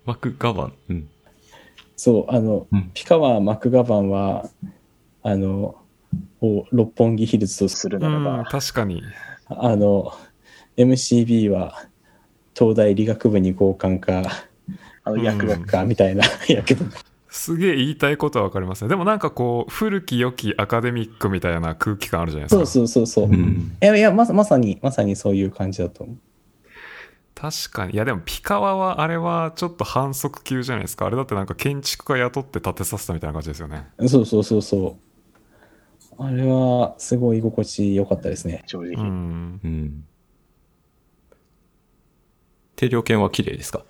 [0.05, 0.73] マクガバン。
[0.91, 1.09] うん。
[1.97, 4.49] そう、あの、うんピカワー・マクガバンは、
[5.23, 5.77] あの、
[6.41, 9.03] を六本木ヒルズとすするうならばん、確かに
[9.47, 10.13] あの、
[10.77, 11.87] MCB は
[12.59, 14.23] 東大理学部に合格か、
[15.05, 16.85] あの薬学か、みたいな、 やけど、
[17.35, 18.91] すげえ言いたいことはわかりますね。
[18.91, 22.67] でもなんかこう、古き良きアカデミックみたいな空気感あるじゃないですか。
[22.67, 23.35] そうそうそうそう。
[23.35, 23.77] いうん。
[23.81, 26.17] やいやまさ、まさに、まさにそういう感じだと思う。
[27.35, 27.95] 確かに。
[27.95, 31.07] いやでもピカワはあれはちょっと反則級じゃないですか。
[31.07, 33.87] あれだってなんか建築家雇って建てさせたみたいな感じですよね。
[34.07, 34.99] そうそうそうそ
[36.19, 36.23] う。
[36.23, 38.63] あれは、すごい居心地良かったですね。
[38.67, 39.03] う正直。
[39.03, 39.61] ん。
[39.65, 40.05] うん。
[42.77, 43.83] 定量犬は綺麗ですか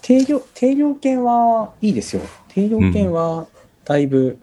[0.00, 2.22] 定量、定量犬はいいですよ。
[2.48, 3.46] 定量犬は
[3.84, 4.38] だいぶ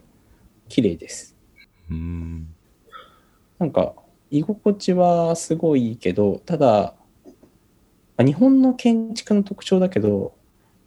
[0.70, 1.36] 綺麗です。
[1.90, 2.48] うん。
[3.60, 3.96] なんか、
[4.32, 6.96] 居心地はすごいいいけど、ただ、
[8.18, 10.34] まあ日本の建築の特徴だけど、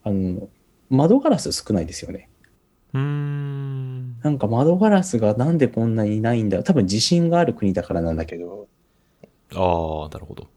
[0.02, 0.48] あの、
[0.90, 2.28] 窓ガラス少ないですよね。
[2.94, 4.20] うーん。
[4.20, 8.68] なんか窓ガラスがなんでこんなにないんだ多分地震がある国だからなんだけど、
[9.54, 10.48] ああ、なるほど。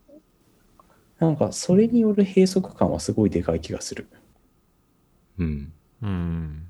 [1.19, 4.07] なんかそれによる閉塞感はすごいでかい気がする。
[5.37, 5.73] うん。
[6.01, 6.67] うん。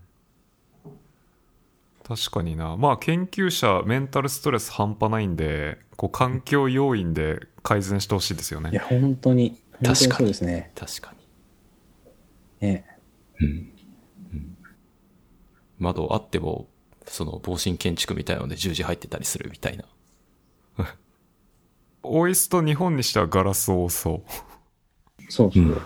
[2.03, 2.75] 確かにな。
[2.77, 8.71] まあ研究者メンタルストレス半端ないんで、こう環境要因で改善してほしいですよね。
[8.71, 10.71] いや、本当に、本当に確かにそうですね。
[10.75, 11.13] 確か
[12.59, 12.85] ね
[13.39, 13.47] に。
[13.47, 13.71] うん。
[14.33, 14.57] うん、
[15.79, 16.67] 窓あっても、
[17.05, 19.85] その防振建築みたいなので十字入ってたりするみたいな。
[22.03, 24.23] オイスト日本にしてはガラス多そ
[25.29, 25.71] そうそう、うん。
[25.71, 25.81] う。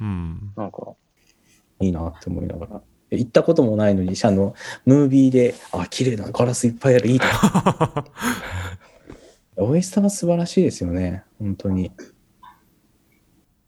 [0.00, 0.52] うん。
[0.56, 0.70] なん。
[0.70, 0.94] か、
[1.80, 2.82] いいなって思いながら。
[3.10, 4.54] 行ったこともないのに、あの、
[4.84, 8.04] ムービーで、あ、綺麗なガラスいっぱいある、いいな。
[9.56, 11.24] オイスタは素晴らしいですよね。
[11.38, 11.90] 本当に。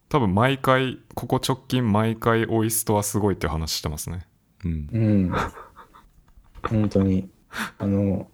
[0.08, 4.26] 多分毎回、ここ直近毎回オイストはすごいって話してますね。
[4.64, 4.88] うん。
[4.92, 5.32] うん。
[6.68, 7.30] 本当に、
[7.78, 8.28] あの、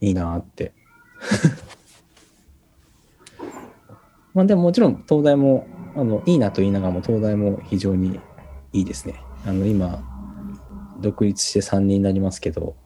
[0.00, 0.72] いいなって。
[4.32, 5.66] まあでももちろん東大も、
[5.96, 8.20] あの、いいなと言いながらも東大も非常に
[8.72, 9.20] いいですね。
[9.46, 10.02] あの、今、
[11.00, 12.76] 独立して3人になりますけど、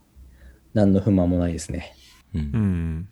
[0.74, 1.94] 何の不満もないですね。
[2.34, 2.42] うんう。
[2.58, 3.08] ん。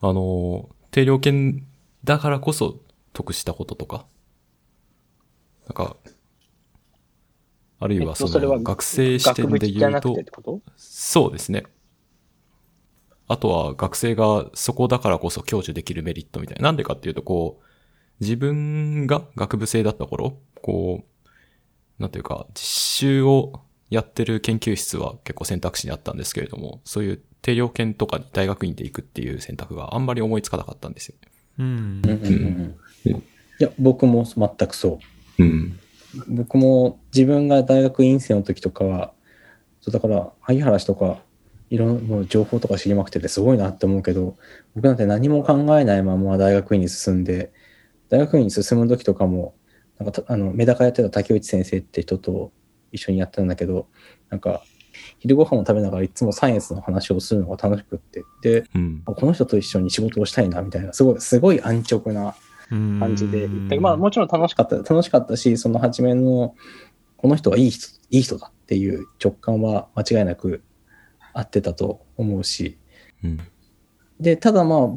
[0.00, 1.66] あの、定量犬
[2.04, 2.80] だからこそ
[3.12, 4.06] 得したこととか、
[5.66, 5.96] なんか、
[7.80, 10.16] あるいはその学生視学点で言うと？
[10.76, 11.64] そうですね。
[13.28, 16.62] あとは学生がそこだからこそ享受できるメリットみたいな。
[16.64, 17.64] なんでかっていうと、こう、
[18.20, 21.04] 自分が学部生だった頃、こう、
[21.98, 31.14] なんていうか、実習をやってる研究室は結構選択肢にあったんですけれども、そういう定量研とかに大学院で行くっていう選択があんまり思いつかなかったんですよ。
[31.58, 32.76] うんうん。
[33.10, 35.00] いや、僕も全くそ
[35.38, 35.42] う。
[35.42, 35.78] うん。
[36.28, 39.12] 僕も自分が大学院生の時とかは、
[39.80, 41.22] そうだから、萩原氏とか、
[41.70, 44.36] いろんな情報とか知りまくっててすごいなって思うけど、
[44.74, 47.52] 僕なんて何も考えないまま大学院に進んで、
[48.08, 49.54] 大学院に進む時とかも、
[49.98, 52.52] なんかたあの、メダカやってた竹内先生って人と
[52.92, 53.88] 一緒にやってたんだけど、
[54.30, 54.62] なんか、
[55.18, 59.02] 昼ご飯を食べながらいつもサイエンスの話をするのが楽しくって、で、うん。
[59.04, 62.34] この人と一緒に仕事をしたいなみたいな、すごい、すごい安直な
[62.70, 63.48] うん感じで
[63.80, 66.54] まあもちろん楽しかった、楽しかったし、その初めの、
[67.16, 70.62] この人はいい人、いい人だっていう直感は間違いなく
[71.32, 72.76] 合ってたと思うし、
[73.24, 73.40] うん。
[74.20, 74.88] で、ただまあ、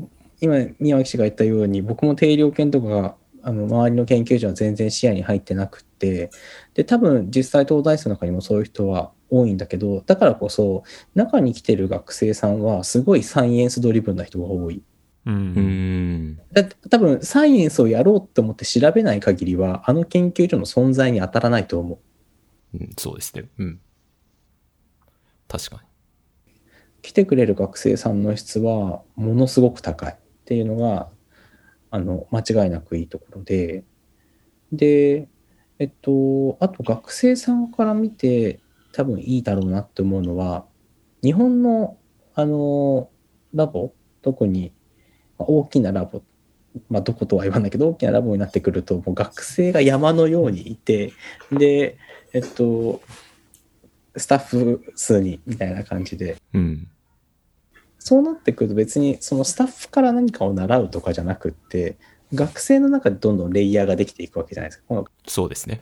[0.42, 6.30] 今、宮脇氏が言ったように、僕も定量研とかが、あの、周りの研究所は全然視野に入ってなくて、
[6.74, 10.84] で、多分実際東大生の中にもそういう人は多いんだけど、だからこそ、
[11.16, 14.84] 中に来てる学生さんは、すごいサイエンスドリブンな人が多い。
[15.26, 15.32] う。
[15.32, 15.54] うん
[16.34, 16.38] ん。
[16.52, 22.00] だ多分サイエンスをやろうと思って調べない限りは、あの研究所の存在に当たらないと思
[22.74, 22.78] う。
[22.78, 23.46] うんそうですね。
[23.58, 23.80] うん。
[25.48, 25.84] 確か
[27.02, 30.16] 来てくれる学生さんの質はものすごく高いっ
[30.46, 31.10] ていうのが、
[31.92, 33.84] あの、間違いなくいいところで、
[34.72, 35.28] で、
[35.78, 38.60] えっと、あと学生さんから見て
[38.94, 40.66] 多分いいだろうなって思うのは、
[41.22, 41.98] 日本の、
[42.34, 43.10] あの、
[43.54, 44.74] ラボ、特に
[45.38, 46.24] 大きなラボ、
[46.90, 51.12] まあ、どことは言わないけど、大きなラボになってくると、もう学生が山のようにいて、
[51.52, 51.98] で、
[52.34, 53.02] えっと、
[54.16, 56.88] スタッフ数人みたいな感じで、うん。
[58.04, 61.98] そうなってくると別にそのスタッフから何かを習うとかじゃなくって、
[62.34, 64.86] 学生の中でどんどんレイヤーができていくわけじゃないですか。
[64.88, 65.82] このそうですね。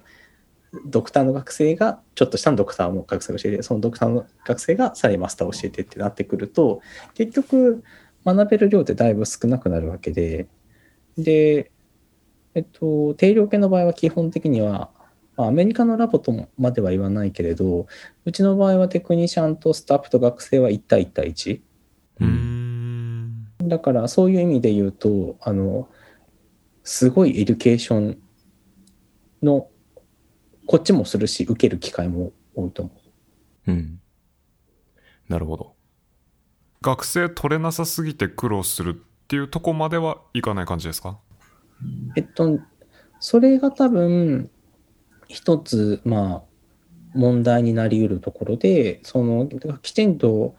[0.86, 6.82] ドクターの学生が、ちょっと下のドクターの学生が教えて、そのドクターの学生がさらにマスターを教えてってなってくると、
[7.14, 7.84] 結局
[8.26, 10.48] 学べる量ってだいぶ少なくなるわけで、
[11.18, 11.72] で、
[12.54, 14.92] えっと、定量系の場合は基本的には、
[15.38, 17.88] まあアメリカのラボとまでは言わないけれど、
[18.26, 21.69] うちの場合はテクニシャンとスタッフと学生は1対1対1。
[22.20, 23.68] ううんん。
[23.68, 25.90] だからそういう意味で言うと、あの、
[26.84, 28.18] すごい education
[29.44, 29.70] の、
[30.66, 32.92] こっちもするし、受ける機会も多いと思
[33.68, 33.72] う。
[33.72, 34.02] うん。
[35.28, 35.76] なるほど。
[36.82, 41.20] 学生取れなさすぎて苦労するっていうとこまではいかない感じですか？
[42.16, 42.60] えっと、
[43.20, 44.50] それが多分、
[45.28, 46.44] 一つ、まあ、
[47.14, 49.48] 問題になり得るところで、その、
[49.82, 50.56] きちんと、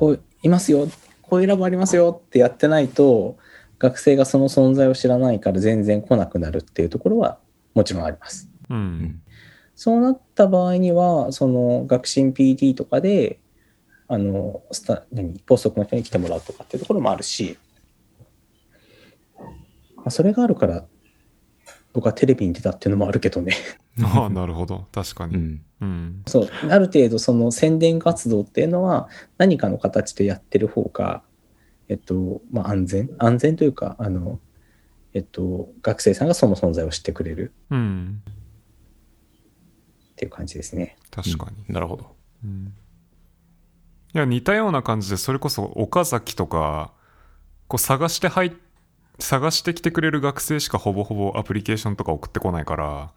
[0.00, 0.88] こう、いますよ、
[1.20, 3.36] こういうラボありますよってやってないと、
[3.78, 7.38] 学生がその存在を知らないから全然来なくなるっていうところは
[7.74, 8.48] もちろんあります。
[8.70, 8.74] う。
[8.74, 9.22] うんん。
[9.74, 13.40] そうなった場合には、その学進 PD とかで、
[14.08, 17.58] あの、スタ、何、ポストクの人に来てもらうとかっていうところもあるし、
[19.96, 20.86] まあ、それがあるから、
[21.92, 23.54] 僕はテレビに出たっていうのもあるけどね。
[24.02, 24.86] ああ、なるほど。
[24.92, 25.34] 確かに。
[25.34, 25.62] うん。
[25.80, 26.22] うん。
[26.26, 31.22] そう、ある程度その宣伝活動っていうのは何かの形でやってる方が、
[31.88, 33.10] えっと、まあ安全？
[33.18, 34.38] 安全というか、あの、
[35.12, 38.22] えっと、学生さんがその存在を知ってくれるうん。
[40.12, 40.96] っていう感じですね。
[41.10, 41.72] 確かに。
[41.72, 42.14] なるほど。
[42.44, 42.72] うん
[44.12, 46.92] いや、似たような感じで、それこそ岡崎とか、
[47.68, 48.52] こう探して入っ
[49.20, 53.10] 探してきてくれる学生しかほぼほぼアプリケーションとか送ってこないから、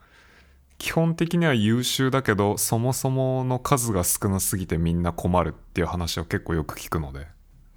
[0.78, 7.28] 基本的には優秀だけど、そもそもの数が少なすぎてみんな困るっていう話を結構よく聞くので。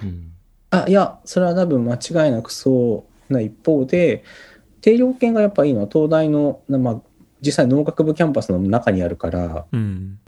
[0.03, 0.33] うん。
[0.71, 4.25] あ、いや、それは多分間違いなくそうな一方で、
[4.81, 7.01] 定量圏がやっぱいいのは東大の、なまあ、
[7.41, 10.19] 実際農学部キャンパスの中にあるから、うん。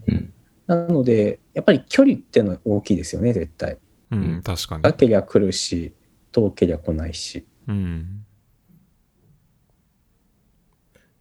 [0.66, 3.78] なので、やっぱり距離っていうのは大きいですよね、絶対。
[4.10, 4.82] うん、うん確かに。
[4.82, 5.94] 近けりゃ来るし、
[6.30, 7.44] 遠けりゃ来ないし。
[7.68, 8.24] うん。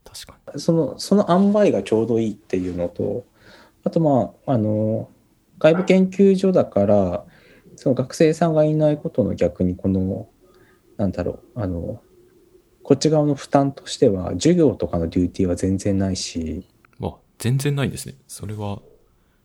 [0.04, 3.26] 確かその、その塩梅がちょうどいいっていうのと、
[3.84, 5.10] あとまあ、あの、
[5.58, 7.26] 外部研究所だから、
[7.76, 10.28] その学生さんがいないことの逆に、この、
[10.96, 12.02] なんだろう、あの、
[12.82, 16.66] こっち側の負担としては、授業とかのデューティーは全然ないし、に。
[17.02, 18.14] あ、全然ないんですね。
[18.26, 18.80] それは、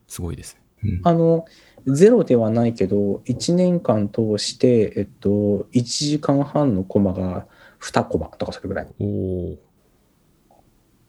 [0.08, 0.62] すごいですね。
[0.84, 1.02] うん。
[1.04, 1.46] あの、
[1.86, 7.46] ゼロではないけど、1年間通して、えっと、1時間半のコマが
[7.82, 8.88] 2コマとかそれぐらい。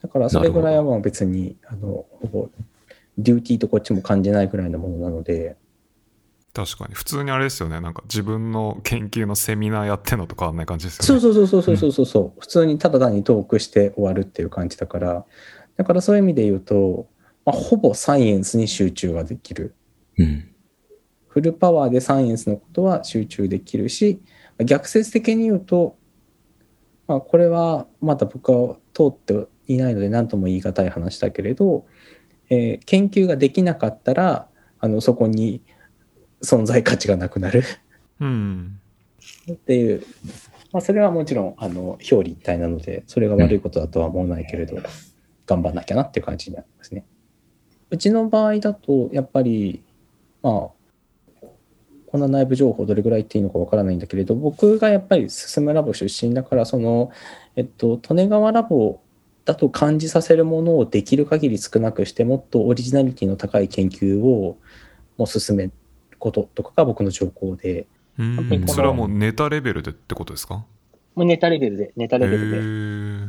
[0.03, 2.49] だからそれぐらいは別に、あの、ほぼ、
[3.17, 5.57] デューティーとこっちも感じないぐらいのものなので、
[6.55, 6.95] 確かに。
[6.95, 7.81] 普通にあれですよね。
[7.81, 11.21] なんか自分の研究のセミナーやってんのと変わんない感じですよね。
[11.21, 15.25] そうそうそうそうそうそうそう、普通にただ単にトークして終わるっていう感じだから、
[15.77, 17.09] だからそういう意味で言うと、
[17.45, 19.75] まあ、ほぼサイエンスに集中ができる。
[20.17, 20.54] うん。
[21.35, 24.21] フルパワーでサイエンスのことは集中できるし、
[24.65, 25.97] 逆説的に言うと、
[27.09, 31.87] まあ、これはまだ僕は通っていないので何とも言い難い話だけれど、
[32.51, 34.47] えー研究ができなかったら、
[34.79, 35.61] あの、そこに
[36.41, 37.65] 存在価値がなくなる
[38.21, 38.79] うん。
[39.51, 40.07] っていう、
[40.71, 44.77] まあ、それはもちろん、あの、表裏一体なので、それが悪いことだとは思わないけれど、
[45.47, 47.05] 頑張んなきゃなっていう感じになりますね。
[47.91, 49.83] うちの場合だと、やっぱり、
[50.41, 50.84] まあ、
[52.15, 57.11] こんな内部情報どれぐらい言っていいのかわからないんだけれど、僕がやっぱり進むラボ出身だから、その、
[57.57, 59.01] えっと、利根川ラボ
[59.45, 64.59] だと感じさせるものをできる限り少なくして、もっとオリジナリティの高い研究を
[65.17, 65.73] もう進める
[66.21, 68.65] こととかが僕の条項で、うん。
[68.69, 70.65] それはもうネタレベルでってことですか？
[71.17, 73.29] もうネタレベルで、ネタレベル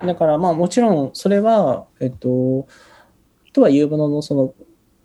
[0.00, 0.04] で。
[0.04, 2.66] だからまあもちろんそれは、えっと、
[3.52, 4.52] とはいうものの、その、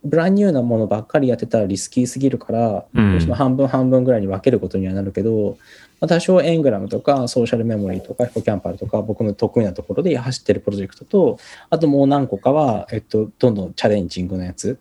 [0.04, 5.58] ブランニューなものばっかりやってたらリスキーすぎるから、うん半分半分ぐらいに分けることにはなるけど、
[6.00, 11.38] まあ、多少エングラムとかソーシャルメモリーとかヒポキャンパルとか僕の得意なところで走ってるプロジェクトと、
[11.70, 14.80] あともう何個かは、えっと、どんどんチャレンジングなやつ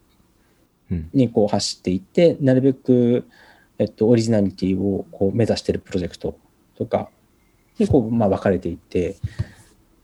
[0.90, 1.10] うん。
[1.12, 3.28] にこう走っていって、なるべく、
[3.78, 6.36] えっと、オリジナリティをこう目指しているプロジェクト
[6.76, 7.08] とか
[7.78, 9.16] にこう、まあ、分かれていって、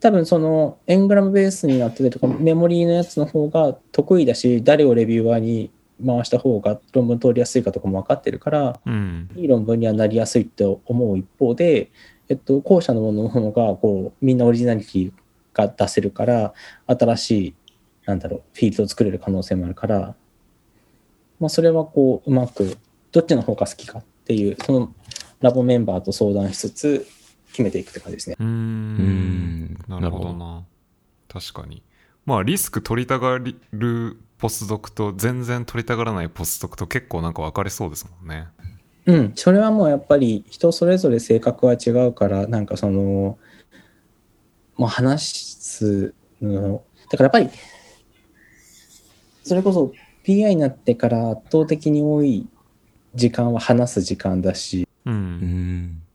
[0.07, 5.72] 多分そのエングラムベースになってたりとか、メモリーのやつの方が得意だし、誰をレビューアーに
[6.07, 9.28] 回した方が論文通りやすいかとかも分かってるから、うん。
[9.34, 11.90] いい論文にはなりやすいって思う一方で、
[12.28, 15.12] えっと、後者のものの方が、こう、みんなオリジナリティ
[15.52, 16.54] が出せるから、
[16.86, 17.54] 新しい、
[18.04, 20.14] なんだろう、フィールドを作れる可能性もあるから、
[21.40, 22.76] まあ、それはこう、うまく、
[23.11, 24.94] どっちの方が好きかっていう、その
[25.40, 27.07] ラボメンバーと相談しつつ、
[27.57, 28.36] 決めていくって感じですね。
[28.38, 29.78] うーん。
[29.88, 30.66] なるほどな。
[31.26, 31.82] 確かに。
[32.26, 38.48] まあ、リスク取りたがるポスドクと全然取りたがらないポスドクと結構なんか分かれそうですもんね。
[39.07, 43.38] うん、それはもうやっぱり人それぞれ性格は違うから、なんかその、
[44.76, 47.59] もう話すの、だからやっぱり、
[49.44, 49.92] それこそ
[50.24, 52.46] PI になってから圧倒的に多い
[53.14, 55.11] 時間は話す時間だし、う。
[55.11, 56.05] うんん。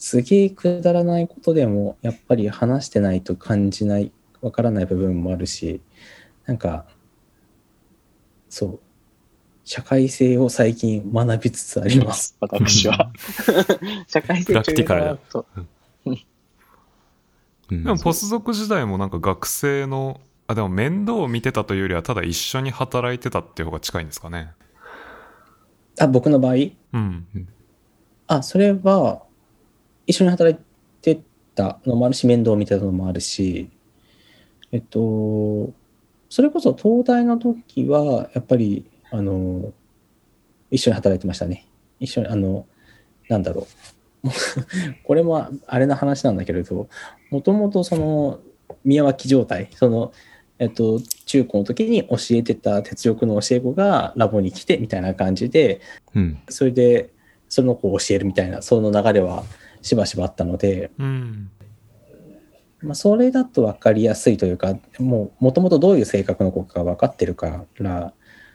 [0.00, 5.82] すげえくだらないことでもやっぱり話してないと感じない、わからない部分もあるし、
[6.46, 6.86] なんか、
[8.48, 8.80] そう。
[9.62, 12.34] 社会性を最近学びつつあります。
[12.40, 13.12] 私は。
[14.08, 15.66] 社会性プラクティカルだそう
[16.10, 24.54] うん でもポスドク時代もなんか学生のあでも面倒を見てたというよりはただ一緒に働いてたっていう方が近いんですかね
[26.00, 26.54] あ、僕の場合？
[26.94, 27.26] うん
[28.26, 29.22] あ、それは、
[30.10, 30.60] 一緒に働い
[31.02, 31.22] て
[31.54, 33.70] たのもあるし、面倒を見てたのもあるし、
[34.72, 35.72] えっと、
[36.28, 39.72] それこそ東大の時は、やっぱり、あの、
[40.70, 41.66] 一緒に働いてましたね。
[42.00, 42.66] 一緒に、あの、
[43.28, 43.68] なんだろ
[44.24, 44.28] う。
[45.04, 46.88] これもあれの話なんだけれど、
[47.30, 48.40] もともとその、
[48.84, 50.12] 宮脇状態、その、
[50.58, 55.80] えっと、中高の時に教えてた鉄力の教え子がラボに来てみたいな感じで、
[56.14, 56.38] うん。
[56.48, 57.10] それで、
[57.48, 59.44] その子を教えるみたいな、その流れは
[59.82, 61.50] しばしばあったので、うん。
[62.82, 68.14] まあ、それだと分かりやすいというか、もう、もともとどういう性格の子か分かってるから、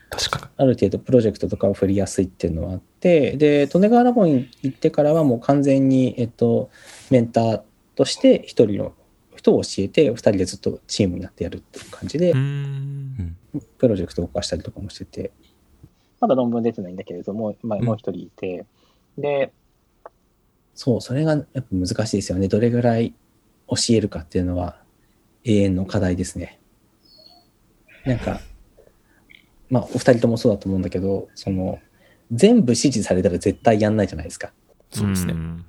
[0.09, 6.69] 確かある程度プロジェクトとかを振りやすいっていうのはあって、で、利根川ラボに行ってからはもう完全に、えっと、
[7.09, 7.61] メンター
[7.95, 8.93] として一人の
[9.35, 13.35] 人を教えて、二人でずっとチームになってやるっていう感じでう、ん。
[13.77, 15.31] プロジェクトを動かしたりとかもしてて、
[16.19, 18.65] まだ論文出てないんだけれども、まあ、うんもう一人いて、
[19.17, 19.51] で、
[20.75, 22.47] そう、それがやっぱ難しいですよね。
[22.47, 23.15] どれぐらい
[23.67, 24.77] 教えるかっていうのは
[25.45, 26.59] 永遠の課題ですね。
[28.05, 28.41] なんか、
[29.69, 31.79] まあ、お二人ともそうだと思うんだけど、その、
[32.31, 34.51] 全部指示されたら絶対やんないじゃないですか。
[34.91, 35.33] そうですね。
[35.33, 35.65] ん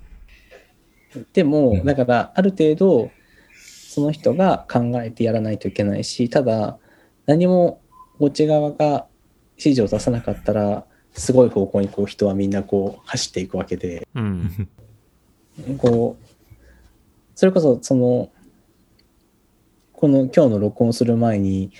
[1.32, 3.10] でも、うんだから、ある程度、
[3.54, 6.78] その人が考えてやらないといけないし、ただ、
[7.24, 7.80] 何も
[8.18, 9.06] こっち側が
[9.56, 14.68] 指示を出さなかったら、すごい方向にこう人はみんなこう走っていくわけで、うん
[15.78, 16.26] こう、
[17.34, 18.30] それこそ、その、
[19.92, 21.70] この今日の録音する前に、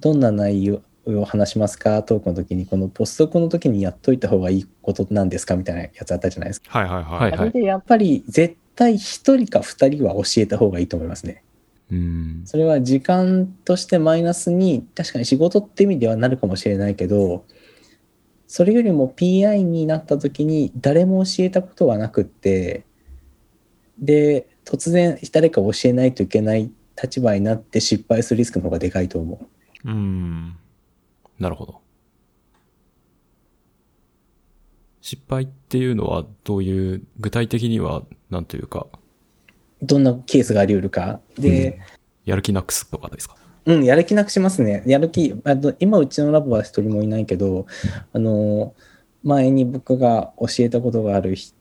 [0.00, 2.02] どんな内容を話しますか？
[2.02, 5.56] トークの時に、このポストクの時にやっといた方がいいことなんですか？
[5.56, 6.78] みたいなやつあったじゃないですか。
[6.78, 11.42] はいはいはい、はいあれでやっぱり絶対一人か二人は教えた方がいいと思いますね。
[11.90, 12.42] うん。
[12.44, 17.44] それは時間としてマイナスに、確かに仕事って意味ではなるかもしれないけど、
[18.48, 22.84] それよりも PI になった時に誰も教えたことはなくって、
[23.98, 26.70] で、突然誰か教えないといけない
[27.00, 29.40] 立場になって失敗するリスクの方がでかいと思
[29.84, 29.88] う。
[29.88, 30.56] うん
[31.38, 31.80] なるほど。
[35.00, 38.88] 失敗っていうのはどういう、具体的には、なんというか、
[39.80, 41.20] どんなケースがあり得るか。
[41.38, 41.78] で、
[42.24, 43.36] やる気なくすとかですか？
[43.66, 44.82] うん、やる気なくしますね。
[44.86, 47.66] やる気、あの今うちのラボは一人もいないけど、
[48.12, 48.74] あの、
[49.22, 51.55] 前に僕が教えたことがある人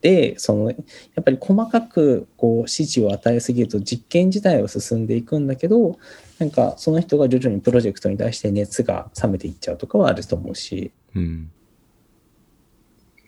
[0.00, 0.76] で、その、や
[1.20, 5.98] っぱり細かくこう指示を与えすぎると実験自体は進んでいくんだけど、
[6.38, 11.50] なんかその人が徐々にプロジェクトに対して熱が冷めていっちゃうとかはあると思うし、うん。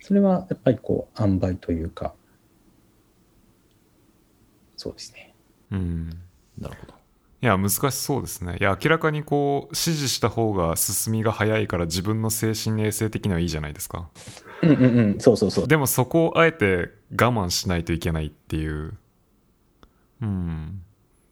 [0.02, 2.14] それはやっぱりこう、塩梅というか、
[4.76, 5.34] そうですね。
[5.72, 6.08] うん
[6.58, 6.97] なるほど。
[7.40, 8.56] いや難しそうですね。
[8.60, 14.08] いや明らかにこう指示した方が進みが早いから自分の精神衛生的にはいいじゃないですか。
[14.62, 15.68] うんうんうん、そうそうそう。
[15.68, 18.94] でもそこをあえて我慢しないといけないっていう。
[20.20, 20.82] うん。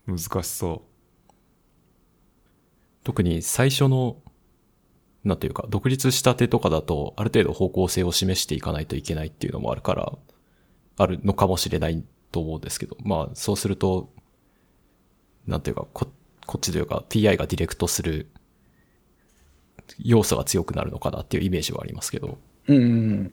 [0.06, 0.82] 難しそ
[3.02, 4.16] 特に最初の、
[5.24, 10.12] なんていうか、独立したてとかだと、ある程度方向性を示していかないといけないっていうのもあるから、
[10.98, 14.12] あるのかもしれないと思うんですけど、まあ、そうすると、
[15.46, 16.08] なんていうか、こ、
[16.46, 18.26] こっちというか、PI がディレクトする
[19.98, 22.38] 要素が強くなるのかなっていうイメージはありますけど。
[22.68, 23.32] うんうん、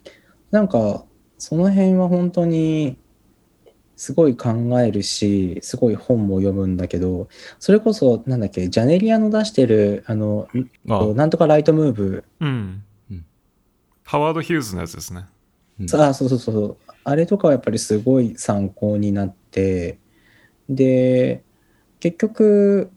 [0.52, 1.04] なんか
[1.38, 2.98] その辺は本当に
[3.96, 4.50] すごい考
[4.82, 7.28] えるしすごい本も読むんだけど
[7.60, 10.48] それこそなんだっけジャネリアの出してるあの
[10.90, 13.26] あなんとかライトムーブ、ううん、うん。
[14.04, 15.26] ハワード・ヒューズのやつですね。
[15.80, 15.96] うん。
[15.96, 16.78] あそうそうそうそう。
[17.04, 20.00] あれとかはやっぱりすごい参考になって
[20.70, 21.44] で
[22.04, 22.92] 結局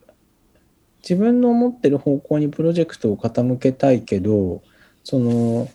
[1.00, 4.64] 自分の思ってる方向にプロジェクトを傾けたいけど
[5.04, 5.68] その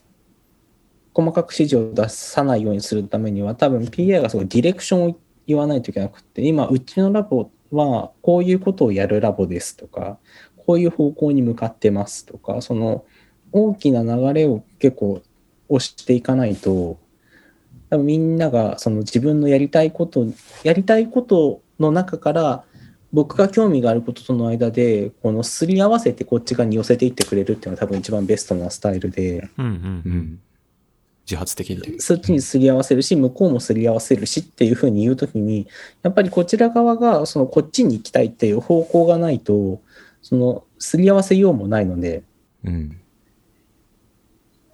[1.13, 5.17] 細かく指示を出さないようにするためには多分 PA がすごいディレクションを
[5.47, 10.17] 言わないといけなくて今うちのラボはこういうことをやるラボですとか
[10.57, 13.05] こういう方向に向かってますとかその
[13.53, 15.21] 大きな流れを結構
[15.69, 16.99] 押していかないと
[17.89, 20.25] 多分みんながその自分のやりたいこと
[20.63, 22.65] やりたいことの中から
[23.13, 29.71] 僕が興味があることとの間でこのすり合わせてこっち側に寄せていってくれるっていうのが多分一番ベストなスタイルでうんうん
[30.05, 30.39] うん。
[31.25, 31.99] 自発的に。
[32.01, 35.67] そっちにすり合わせるし向こうもすり合わせるしっていうふうに言うときに
[36.03, 39.81] やっぱりこちら側がそのこっちに行きたいっていう方向がないと
[40.21, 42.23] そのすり合わせようもないので
[42.63, 42.97] うん。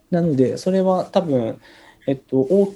[0.10, 1.60] なので、それは多分、
[2.08, 2.74] えっと、お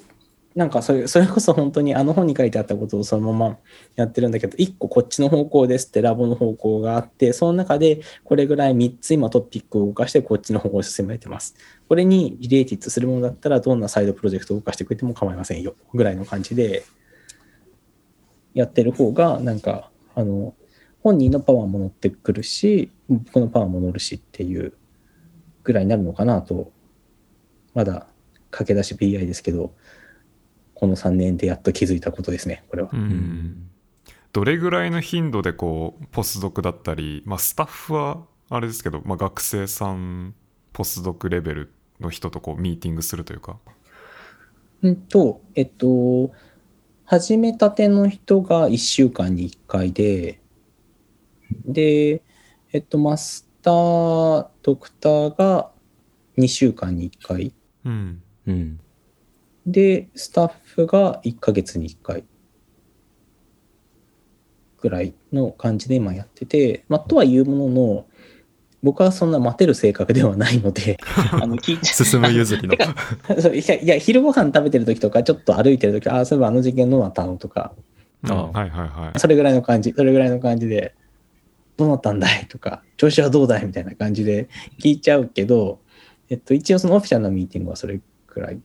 [0.54, 3.58] なんかそれ それこそ本当にあの本に書いてあったことをそのまま
[3.96, 11.54] やってるんだけど、1個こっちの方向ですってラボの方向があって、その中でこれぐらい3つ今トピックを動かしてこっちの方向に進めてます。
[11.88, 16.84] これにリレーティッドするものだったらどんなサイドプロジェクトを動かしてくれても構いませんよぐらいの感じで
[18.54, 20.54] やってる方がなんかあの
[21.02, 24.72] 本人のパワーも乗ってくるし僕のパワーも乗るしっていう
[25.64, 26.72] ぐらいになるのかなと
[27.74, 28.06] まだ
[28.50, 29.74] 駆け出し BI ですけど
[30.82, 32.96] この3年でやっと気づいたことですねこれはう。
[32.96, 33.70] ん
[34.32, 40.34] どれぐらいの頻度でこうポスドクだったり、まあ、スタッフはあれですけど、まあ、学生さん
[40.72, 43.58] ポスドクレベルの人とこうミーティングするというか
[44.82, 46.32] うんとえっと
[47.04, 50.40] 始めたての人が1週間に1回で
[51.64, 52.22] で
[52.72, 55.70] えっとマスタードクターが
[56.38, 57.52] 2週間に1回
[57.84, 58.80] うんうん。
[59.66, 62.24] で、スタッフが1ヶ月に1回。
[64.82, 68.06] ぐらいの感じで今やってて、まあ、とはいうものの、
[68.82, 70.98] 僕はそんな待てる性格ではないので、
[71.40, 72.74] あの、聞いて、進む譲りの。
[72.74, 72.78] い
[73.66, 77.72] や、いや昼ご飯食べてる時とか、ちょっと歩いてる時、ああ、そういえばあの事件どうなったのとか、
[78.24, 79.18] あうんはいはいはい。
[79.20, 80.94] それぐらいの感じ、それぐらいの感じで、
[81.76, 84.48] どうなったんだいとか、調子はどうだいみたいな感じで
[84.80, 85.78] 聞いちゃうけど、
[86.28, 88.60] えっと、一応そのオフィシャルなミーティングはそれくらい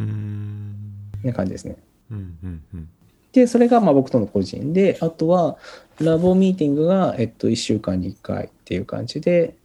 [0.00, 0.74] うん
[1.22, 1.76] な感じですね。
[2.10, 2.88] うんうんうん
[3.32, 5.58] で、それがまあ僕との個人で、あとは
[6.00, 9.56] ラボミーティングが、えっと、1週間に1回っていう感じで、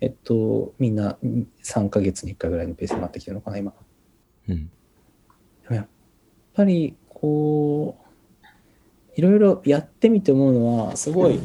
[0.00, 1.18] えっと、みんな
[1.64, 3.72] 3ヶ月に1回ぐらいのペースになってきてるのかな、今。
[4.48, 4.70] うん。
[5.68, 5.86] やっ
[6.54, 7.98] ぱり、こ
[8.44, 8.46] う、
[9.16, 11.40] いろいろやってみて思うのは、すごい、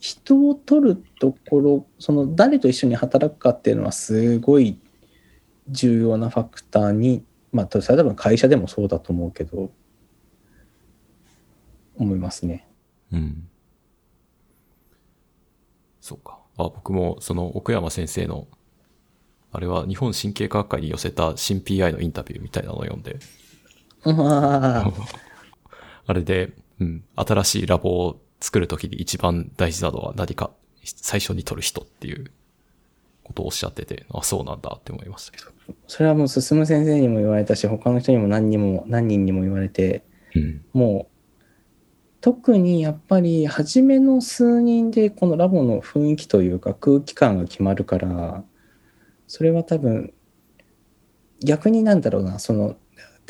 [0.00, 4.78] 人を取るところ、その誰と一緒に働くかっていうのはすごい
[5.68, 9.70] 重要なファクターに、まあ、それは多分会社でもそうだと思うけど、
[11.96, 12.68] 思いますね。
[13.12, 13.48] うん。
[16.00, 16.38] そうか。
[16.56, 18.46] あ、僕もその奥山先生の、
[19.52, 23.18] あれは日本神経科学会に寄せた新 PI のインタビューみたいなのを読んで、
[24.04, 24.92] あ
[26.06, 30.50] あれで、うん、新しいラボを作るときに一番大事なのは何か
[30.84, 32.30] 最初に取る人っていう
[33.36, 35.50] ことをおっしゃってて、あ、そうなんだって思いましたけど。
[35.86, 40.02] それはもう進先生にも言われたし、他の人にも何にも、何人にも言われて、
[40.34, 40.64] うん。
[40.72, 41.16] もう、
[42.22, 48.42] 特にやっぱり初めの数人でこのラボの雰囲気というか空気感が決まるから、
[49.28, 50.12] それは多分、
[51.44, 52.76] 逆になんだろうな、その、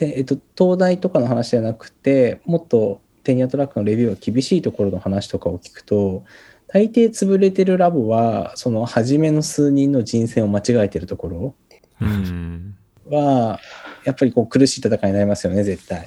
[0.00, 6.24] えっと、東大とかの話じゃなくて、もっとテニアトラックのレビューが厳しいところの話とかを聞くと、
[6.68, 11.54] 大抵潰れてるラボは、その初めの数人の人選を間違えてるところ
[12.00, 12.76] うん
[13.08, 13.60] は、
[14.04, 16.06] やっぱりこう苦しい戦いになりますよね、絶対。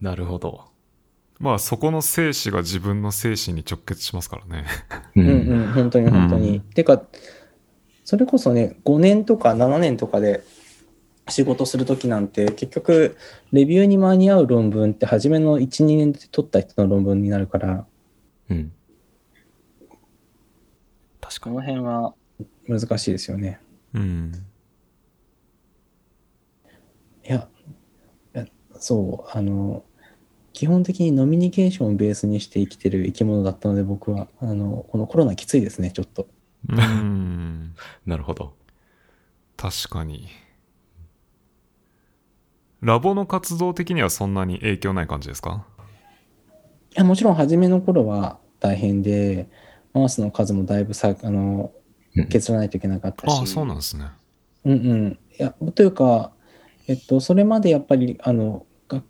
[0.00, 0.64] なるほど。
[1.38, 4.64] まあそこの生死が自分の生死に直結しますからね
[5.16, 6.56] ううんうん、本当に本当に。
[6.56, 7.02] うんてか、
[8.04, 10.44] それこそね、5年とか7年とかで
[11.28, 13.16] 仕事するときなんて、結局、
[13.52, 17.86] レビューに間に合う論文って、初めの1、2年で取った人の論文になるから、
[18.48, 18.72] うん。
[21.28, 21.56] 確かこに。
[21.56, 22.14] の辺は、
[22.68, 23.60] 難しいですよね。
[23.94, 24.32] うん
[27.28, 27.48] いや、
[28.34, 28.46] いや
[28.78, 29.84] そう、あの、
[30.52, 36.28] 基本的にノミニケーションをベースにして生きてる生き物だったので、僕は、あの、このコロナきついですね、ちょっと。
[36.68, 37.74] うん
[38.06, 38.54] なるほど。
[39.56, 40.28] 確かに
[42.82, 45.66] ラボの活動的にはそんなに影響ない感じですか？
[46.92, 49.48] いやもちろん初めの頃は大変で、
[49.96, 51.72] マウスの数もだいぶさ、あの
[52.14, 53.38] うん、削らないといけなかったし。
[53.38, 54.06] ああそうなんですね
[54.64, 55.18] うんうん。
[55.38, 56.32] いや、というか、
[56.88, 59.02] えっと、それまでやっぱり、あの、が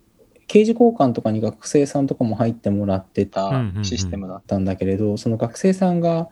[0.47, 3.51] 刑事交換とかに学生さんとかも入ってもらってた
[3.83, 6.29] システムだったんだけれど、その学生さんが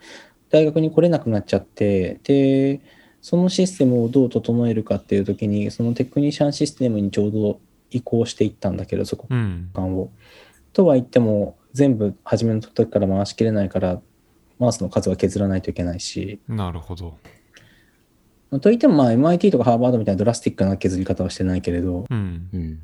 [0.50, 2.82] 大学に来れなくなっちゃって、で、
[3.22, 10.12] そのシステムをどう整えるかっていう時に、そのテクニシャンシステムにちょうど移行していったんだけど、そこうん間を。
[10.74, 14.02] とは言っても、全部初めの時から回しきれないから、
[14.60, 17.18] マウスの数は削らないといけないし、なるほど
[18.62, 22.80] といってもまあ MIT とかハーバードみたいなドラスティックな削り方はしてないけれど、うんうん。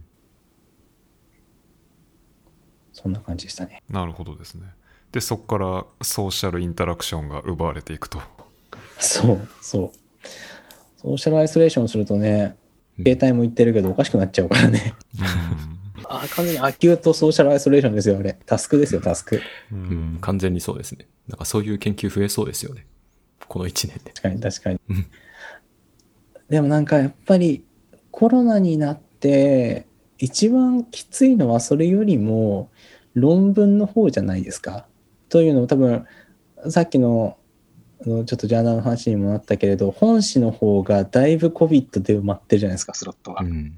[2.93, 3.82] そんな感じでしたね。
[3.89, 4.67] なるほどですね
[5.11, 8.22] でそこからソーシャルインタラクションが奪われていくと
[8.99, 9.91] そう、そう。
[10.97, 12.55] ソーシャルアイソレーションするとね、
[12.97, 14.93] 携帯も言ってるけどおかしくなっちゃうからね。
[15.19, 15.81] う
[16.12, 18.38] あ、完全にアキュートソーシャルアイソレーションですよ、あれ。
[18.45, 19.38] タスクですよ、タスク。
[19.38, 19.41] ん、う
[19.72, 21.07] うんん、完全にそうですね。
[21.28, 22.86] なんかそういう研究増えそうですよね。
[23.47, 24.12] この1年で。
[24.12, 25.05] 確かに確かにうん。
[26.49, 27.64] でもなんかやっぱり
[28.12, 29.88] コロナになって
[30.18, 32.70] 一番きついのはそれよりも
[33.14, 34.86] 論文の方じゃないですか。
[35.30, 36.05] というのも多分
[36.70, 37.38] さっきの
[38.03, 42.93] ちょっとジャーナルの話にもなったけれど本誌の方がだいぶ COVID で埋まってるじゃないですか。
[42.93, 43.43] スロットが。
[43.43, 43.74] うん。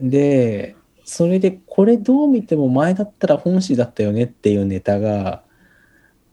[0.00, 5.42] でそれでこれどう見ても前だったら本誌だったよねっていうネタが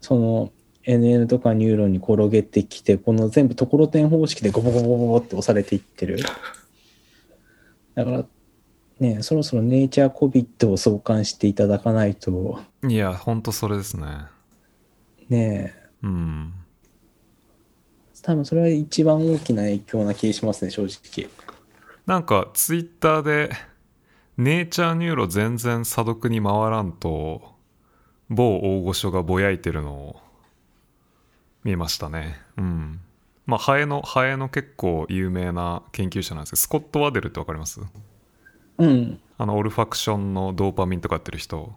[0.01, 0.51] その
[0.83, 6.19] NN とかニューロンに転げてきてこの全部ところてん方式でゴボゴボゴボゴって押されていってる。
[7.95, 8.25] だから
[8.99, 12.59] ねそろそろネイチャーコビットを相関していただかないと。
[12.87, 14.05] いやほんとそれですね。
[15.29, 15.73] ね。
[16.03, 16.53] うん。
[18.21, 21.29] 多分それは一番大きな影響な気がしますね正直
[22.05, 23.51] なんかツイッターで
[24.37, 27.55] Nature Neuro 全然査読に回らんと
[28.29, 30.15] 某大御所がぼやいてるのを
[31.63, 32.39] 見ましたね。
[32.57, 32.99] うん。
[33.45, 37.81] まあハエのハエの結構有名な研究者なんですけど Scott Waddell ってわかります？
[38.77, 39.19] うん。
[39.37, 41.73] あの olfaction のドーパミンとかやってる人。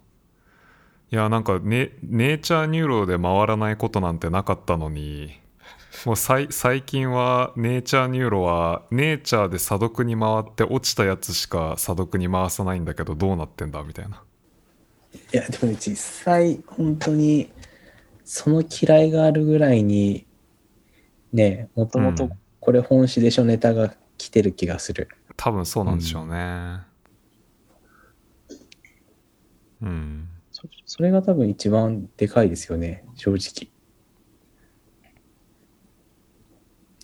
[1.11, 5.39] いやなんかネ Nature Neuro で回らないことなんてなかったのに
[6.05, 14.23] もうさい最近は Nature Neuro はネイチャーで査読に回って落ちたやつしか査読に回さないんだけどどうなってんだみたいな。
[15.33, 17.51] いやでも実際本当に
[18.23, 20.27] その嫌いがあるぐらいに
[21.33, 22.31] ねもともとうん。
[22.59, 26.81] これ本誌でしょネタが来てる気がする、多分そうなんでしょうね。
[29.81, 30.29] うん。
[30.51, 33.71] そそれが多分一番でかいですよね正直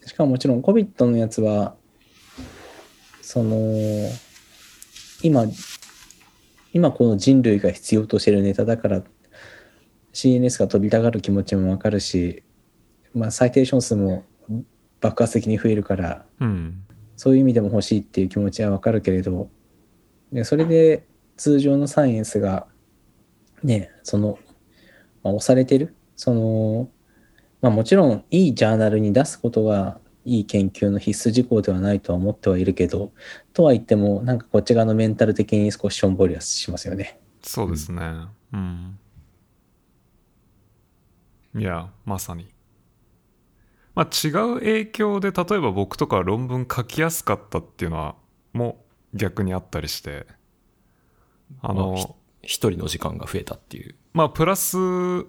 [0.06, 1.76] しかももちろん COVID のやつは
[3.22, 4.10] その
[5.24, 5.45] 今
[6.74, 9.01] 今この人類が必要としてるネタだから
[10.14, 12.43] CNS が飛びたがる気持ちもわかるし、
[13.14, 14.24] まあ、サイテーション数も
[15.01, 16.86] 爆発的に増えるからうん。
[17.18, 19.49] そういう意味でも欲しいっていう気持ちはわかるけれど、
[20.32, 21.06] でそれで
[21.38, 22.68] 通常のサイエンスが、
[23.64, 24.38] ね、その、
[25.24, 26.89] まあ、押されてる、その、
[27.62, 33.12] まあもちろんいいジャーナルに出すことがいい研究の必須事項ではないとは思ってはいるけど、
[33.53, 37.20] とは言っても、なんかこっち側のメンタル的に少ししょんぼりはしますよね。
[37.45, 38.01] そうですね
[38.53, 38.99] うん
[41.56, 42.49] いやまさに
[43.93, 48.16] まあ違う影響で例えば僕とか論文書きやすかったっていうのは
[48.51, 48.84] も
[49.14, 50.26] う逆にあったりして
[51.62, 53.95] あの一人の時間が増えたっていう。
[54.14, 54.78] まあプラス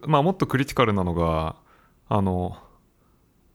[0.07, 1.57] まあもっとクリティカルなのが
[2.09, 2.57] あの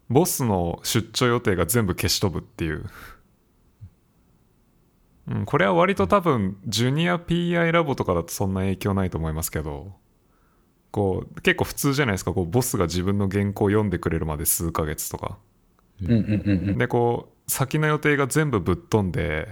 [0.10, 2.86] ボスの出張予定が全部消し飛ぶっていう、
[5.30, 9.93] うん、これは割と多分ジュニア PI ラボとかだとそんな影響ないと思いますけど
[10.91, 12.34] こう結構普通じゃないですか。
[12.34, 15.39] こうボスが自分の原稿を読んでくれるまで数ヶ月とか。
[16.02, 19.47] でこう先の予定が全部ぶっ飛んで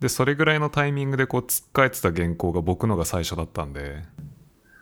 [0.00, 4.02] でそれぐらいのタイミングでこうつっかえてた原稿が僕のが最初だったんで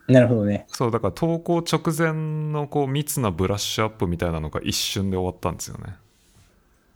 [0.07, 0.65] なるほどね。
[0.69, 5.95] そうだから投稿直前のこう密なブラッシュアップみたいなのが一瞬で終わったんですよね。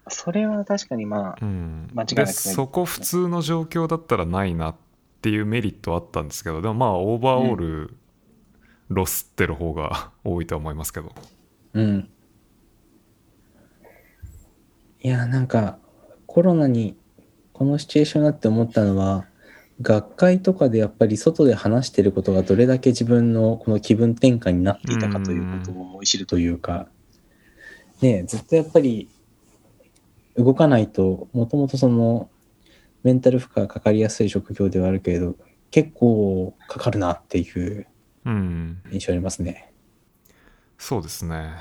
[0.09, 4.75] それは確かにまあ、うん、間違いなくでそこ普通の状況だったらないなっ
[5.21, 7.95] ていうメリットはあったんですけどでもまあオーバーオール
[8.89, 11.13] ロスってる方が多いとは思いますけど。
[11.73, 12.09] うん。
[15.01, 15.77] いや、なんか、
[16.25, 16.97] コロナに、
[17.53, 19.25] このシチュエーションになって思ったのは、
[19.81, 26.87] 学会とかでやっぱり外で話してることがどれだけ自分のこの気分転換になっていたかということを思い知るというか、
[28.01, 29.09] ねえずっとやっぱり
[30.35, 32.29] 動かないと、もともとその
[33.03, 35.35] メンタル負荷がかかりやすい職業ではあるけれど、
[35.71, 37.87] 結構かかるなっていう
[38.25, 39.71] うん、印象ありますね。
[40.77, 41.51] そうですね。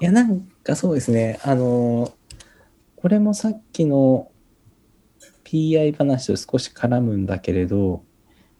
[0.00, 1.40] いや、なんかそうですね。
[1.42, 2.12] あの、
[2.96, 4.30] これもさっきの
[5.48, 8.04] PI 話と少し絡むんだけれど、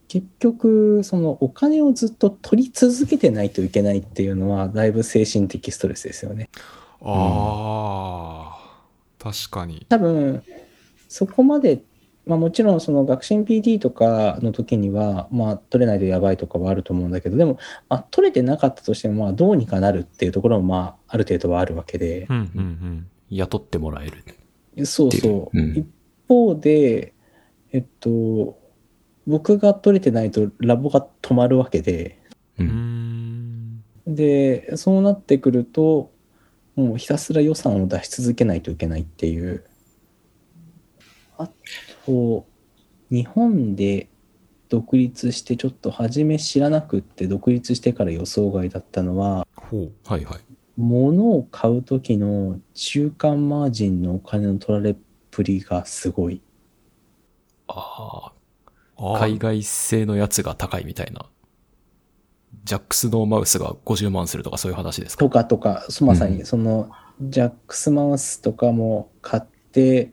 [0.08, 6.48] 結局、そのお金をずっと取り続けてないといけないっていうのは、だいぶ精神的ストレスですよね。
[7.02, 9.84] ああ、確かに。
[9.90, 10.42] 多分、
[11.10, 11.82] そこまで、
[12.24, 17.58] まあもちろんその学習 PD とかの時には、まあ取れないとやばいとかはあると思うんだけど、でも、
[17.90, 23.06] まあ取れてなかったとしても、まあどうにかなるっていうところも、まあある程度はあるわけで、うんうんうん。
[23.28, 24.86] 雇ってもらえる。
[24.86, 25.58] そうそう。
[25.58, 25.86] うん一
[26.28, 27.14] 方で、
[27.72, 28.58] えっと、
[29.26, 32.22] 僕が取れてないとラボが止まるわけで、
[32.58, 32.62] う。
[32.62, 33.84] うんん。
[34.06, 36.12] で、そうなってくると、
[36.76, 39.64] もうひたすら予算を出し続けないといけないっていう。
[41.36, 41.50] あ
[42.06, 42.46] と、
[43.10, 44.08] 日本で
[44.68, 49.92] 独立してちょっと初め知らなくって独立してから予想外だったのは、ほう。
[50.04, 50.40] はいはい。
[50.76, 54.96] 物を買う時の中間マージンのお金の取られっ
[55.38, 56.42] ぷりがすごい。
[57.68, 58.32] あ
[58.96, 61.26] ああ、海外製のやつが高いみたいな。
[62.64, 65.24] ジャックスのマウスが50万するとかそういう話ですか？
[65.24, 70.10] とかとか、そまさうにその、ジャックスマウスとかも買って、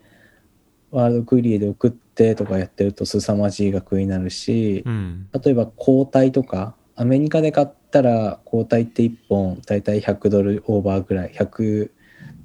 [0.91, 5.27] ワールドクリエで送ってとかやってると凄まじい額になるし、うん。
[5.43, 11.89] 例えば抗体とか、アメリカで買ったら抗体って1本だいたい100ドルオーバーぐらい、100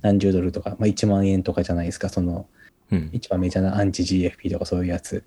[0.00, 2.46] 何十ドルとか、まあ、1万円とかじゃないですか、その
[2.90, 3.10] うん。
[3.12, 5.24] 一番メジャーなアンチ GFP とかそういうやつ。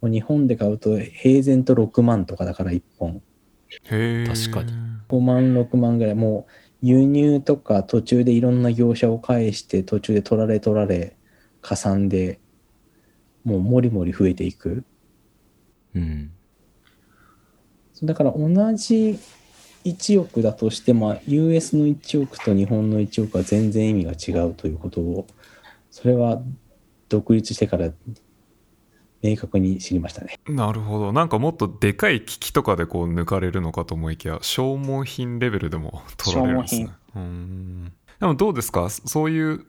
[0.00, 3.22] もう日本で買うと平然と6万とかだから1本。
[3.90, 4.26] へえ。
[4.26, 4.72] 確かに。
[5.08, 6.14] 5万、6万ぐらい。
[6.14, 11.16] もう輸入とか途中でいろんな業者を介して途中で取られ取られ、
[11.62, 12.38] 加算で、
[13.44, 14.84] もうもりもり増えていく。
[15.94, 16.30] うん。
[18.02, 19.18] だから同じ
[19.84, 25.26] 1億だとしても、US の1億と日本の1億は全然意味が違うということを、
[25.90, 26.42] それは
[27.08, 27.90] 独立してから
[29.22, 30.38] 明確に知りましたね。
[30.48, 31.12] なるほど。
[31.12, 36.90] なんかもっとでかい機器とかでこう抜かれるのかと思いきや、消耗品レベルでも 取られるんですね。
[37.14, 37.92] うーん。
[38.20, 38.90] でもどうですか？
[38.90, 39.64] そういう、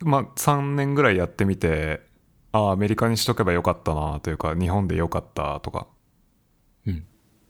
[0.00, 2.00] まあ3年ぐらいやってみて、
[2.52, 5.86] ああ、アメリカにしとけばよかったなというか、日本でよかったとか。
[6.86, 7.04] うん。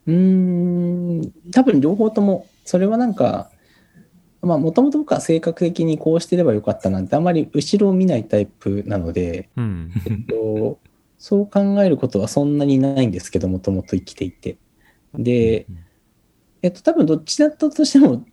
[0.07, 3.51] うーん、多分両方とも、それはなんか、
[4.41, 9.93] まあ、もともと僕は性格的にこうしてればよかったなんて、あまり後ろを見ないタイプなので、うん。
[10.07, 10.79] えっと
[11.19, 14.57] そう考えることはそんなにないんですけど、もともと生きていて。
[15.15, 15.67] で、
[16.63, 18.25] えっと、多分どっちだったとしても、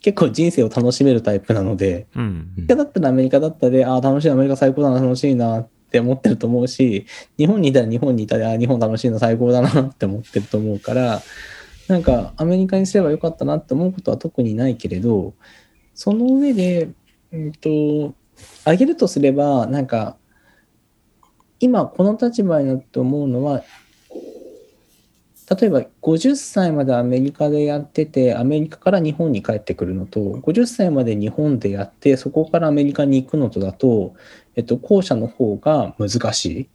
[0.00, 2.52] 結構人生を楽しめるタイプなので、うん。
[2.56, 7.06] アメリカだったらアメリカだったで、ああ、楽しい、アメリカ最高だな、楽しいなって思ってると思うし、
[7.36, 11.22] 日本にいたら日本にいたら、ああ、日本楽しいな、最高だなって思ってると思うから、
[11.88, 15.34] なんかアメリカにすればよかったなって思うことは特にないけれど、
[15.94, 16.90] その上で、
[17.32, 18.14] うんと、
[18.64, 20.16] あげるとすれば、なんか、
[21.58, 23.62] 今この立場になって思うのは、
[25.48, 34.14] 例えば50歳までアメリカでやってて、アメリカから日本に帰ってくるのと、50歳まで日本でやって、そこからアメリカに行くのとだと、
[34.56, 36.68] えっと、後者の方が難しい。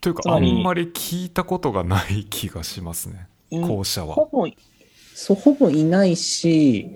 [0.00, 3.28] というか、あんまり聞いたことがない気がしますね。
[3.50, 4.14] うん後者は。
[4.14, 4.46] ほぼ
[5.14, 6.90] そう、ほぼいないし、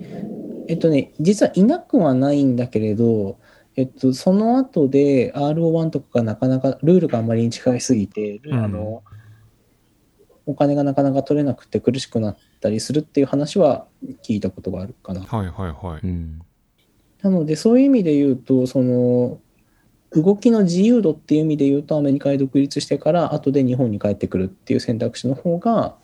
[0.67, 3.39] えっとね、実はいなくはないんだけれど、
[3.75, 9.03] えっと、その後で RO1 とかがなかなか、ルールがあまりに近いすぎて、うんあの、
[10.45, 13.87] お金がなかなか取れなくて苦しくなったりするっていう話は
[14.23, 15.21] 聞いたことがあるかな。
[15.21, 16.05] はいはいはい。
[16.05, 16.41] うん。
[17.21, 19.39] なので、そういう意味で言うと、その、
[20.11, 25.95] 動きの自由度っていう意味で言うと、アメリカで独立してから、後で日本に帰ってくるっていう選択肢の方が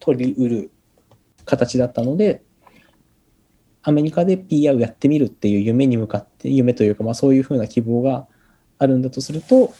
[0.00, 0.70] 取りうる
[1.44, 2.42] 形だったので、
[3.82, 8.26] アメリカで PR をやってみるっていう夢に向かって、夢というか、まあそういうふうな希望が
[8.78, 9.72] あるんだとすると、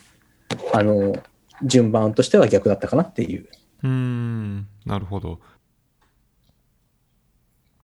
[0.73, 1.15] あの、
[1.63, 3.49] 順番としては逆だったかなっていう。
[3.83, 5.41] うん、なるほど。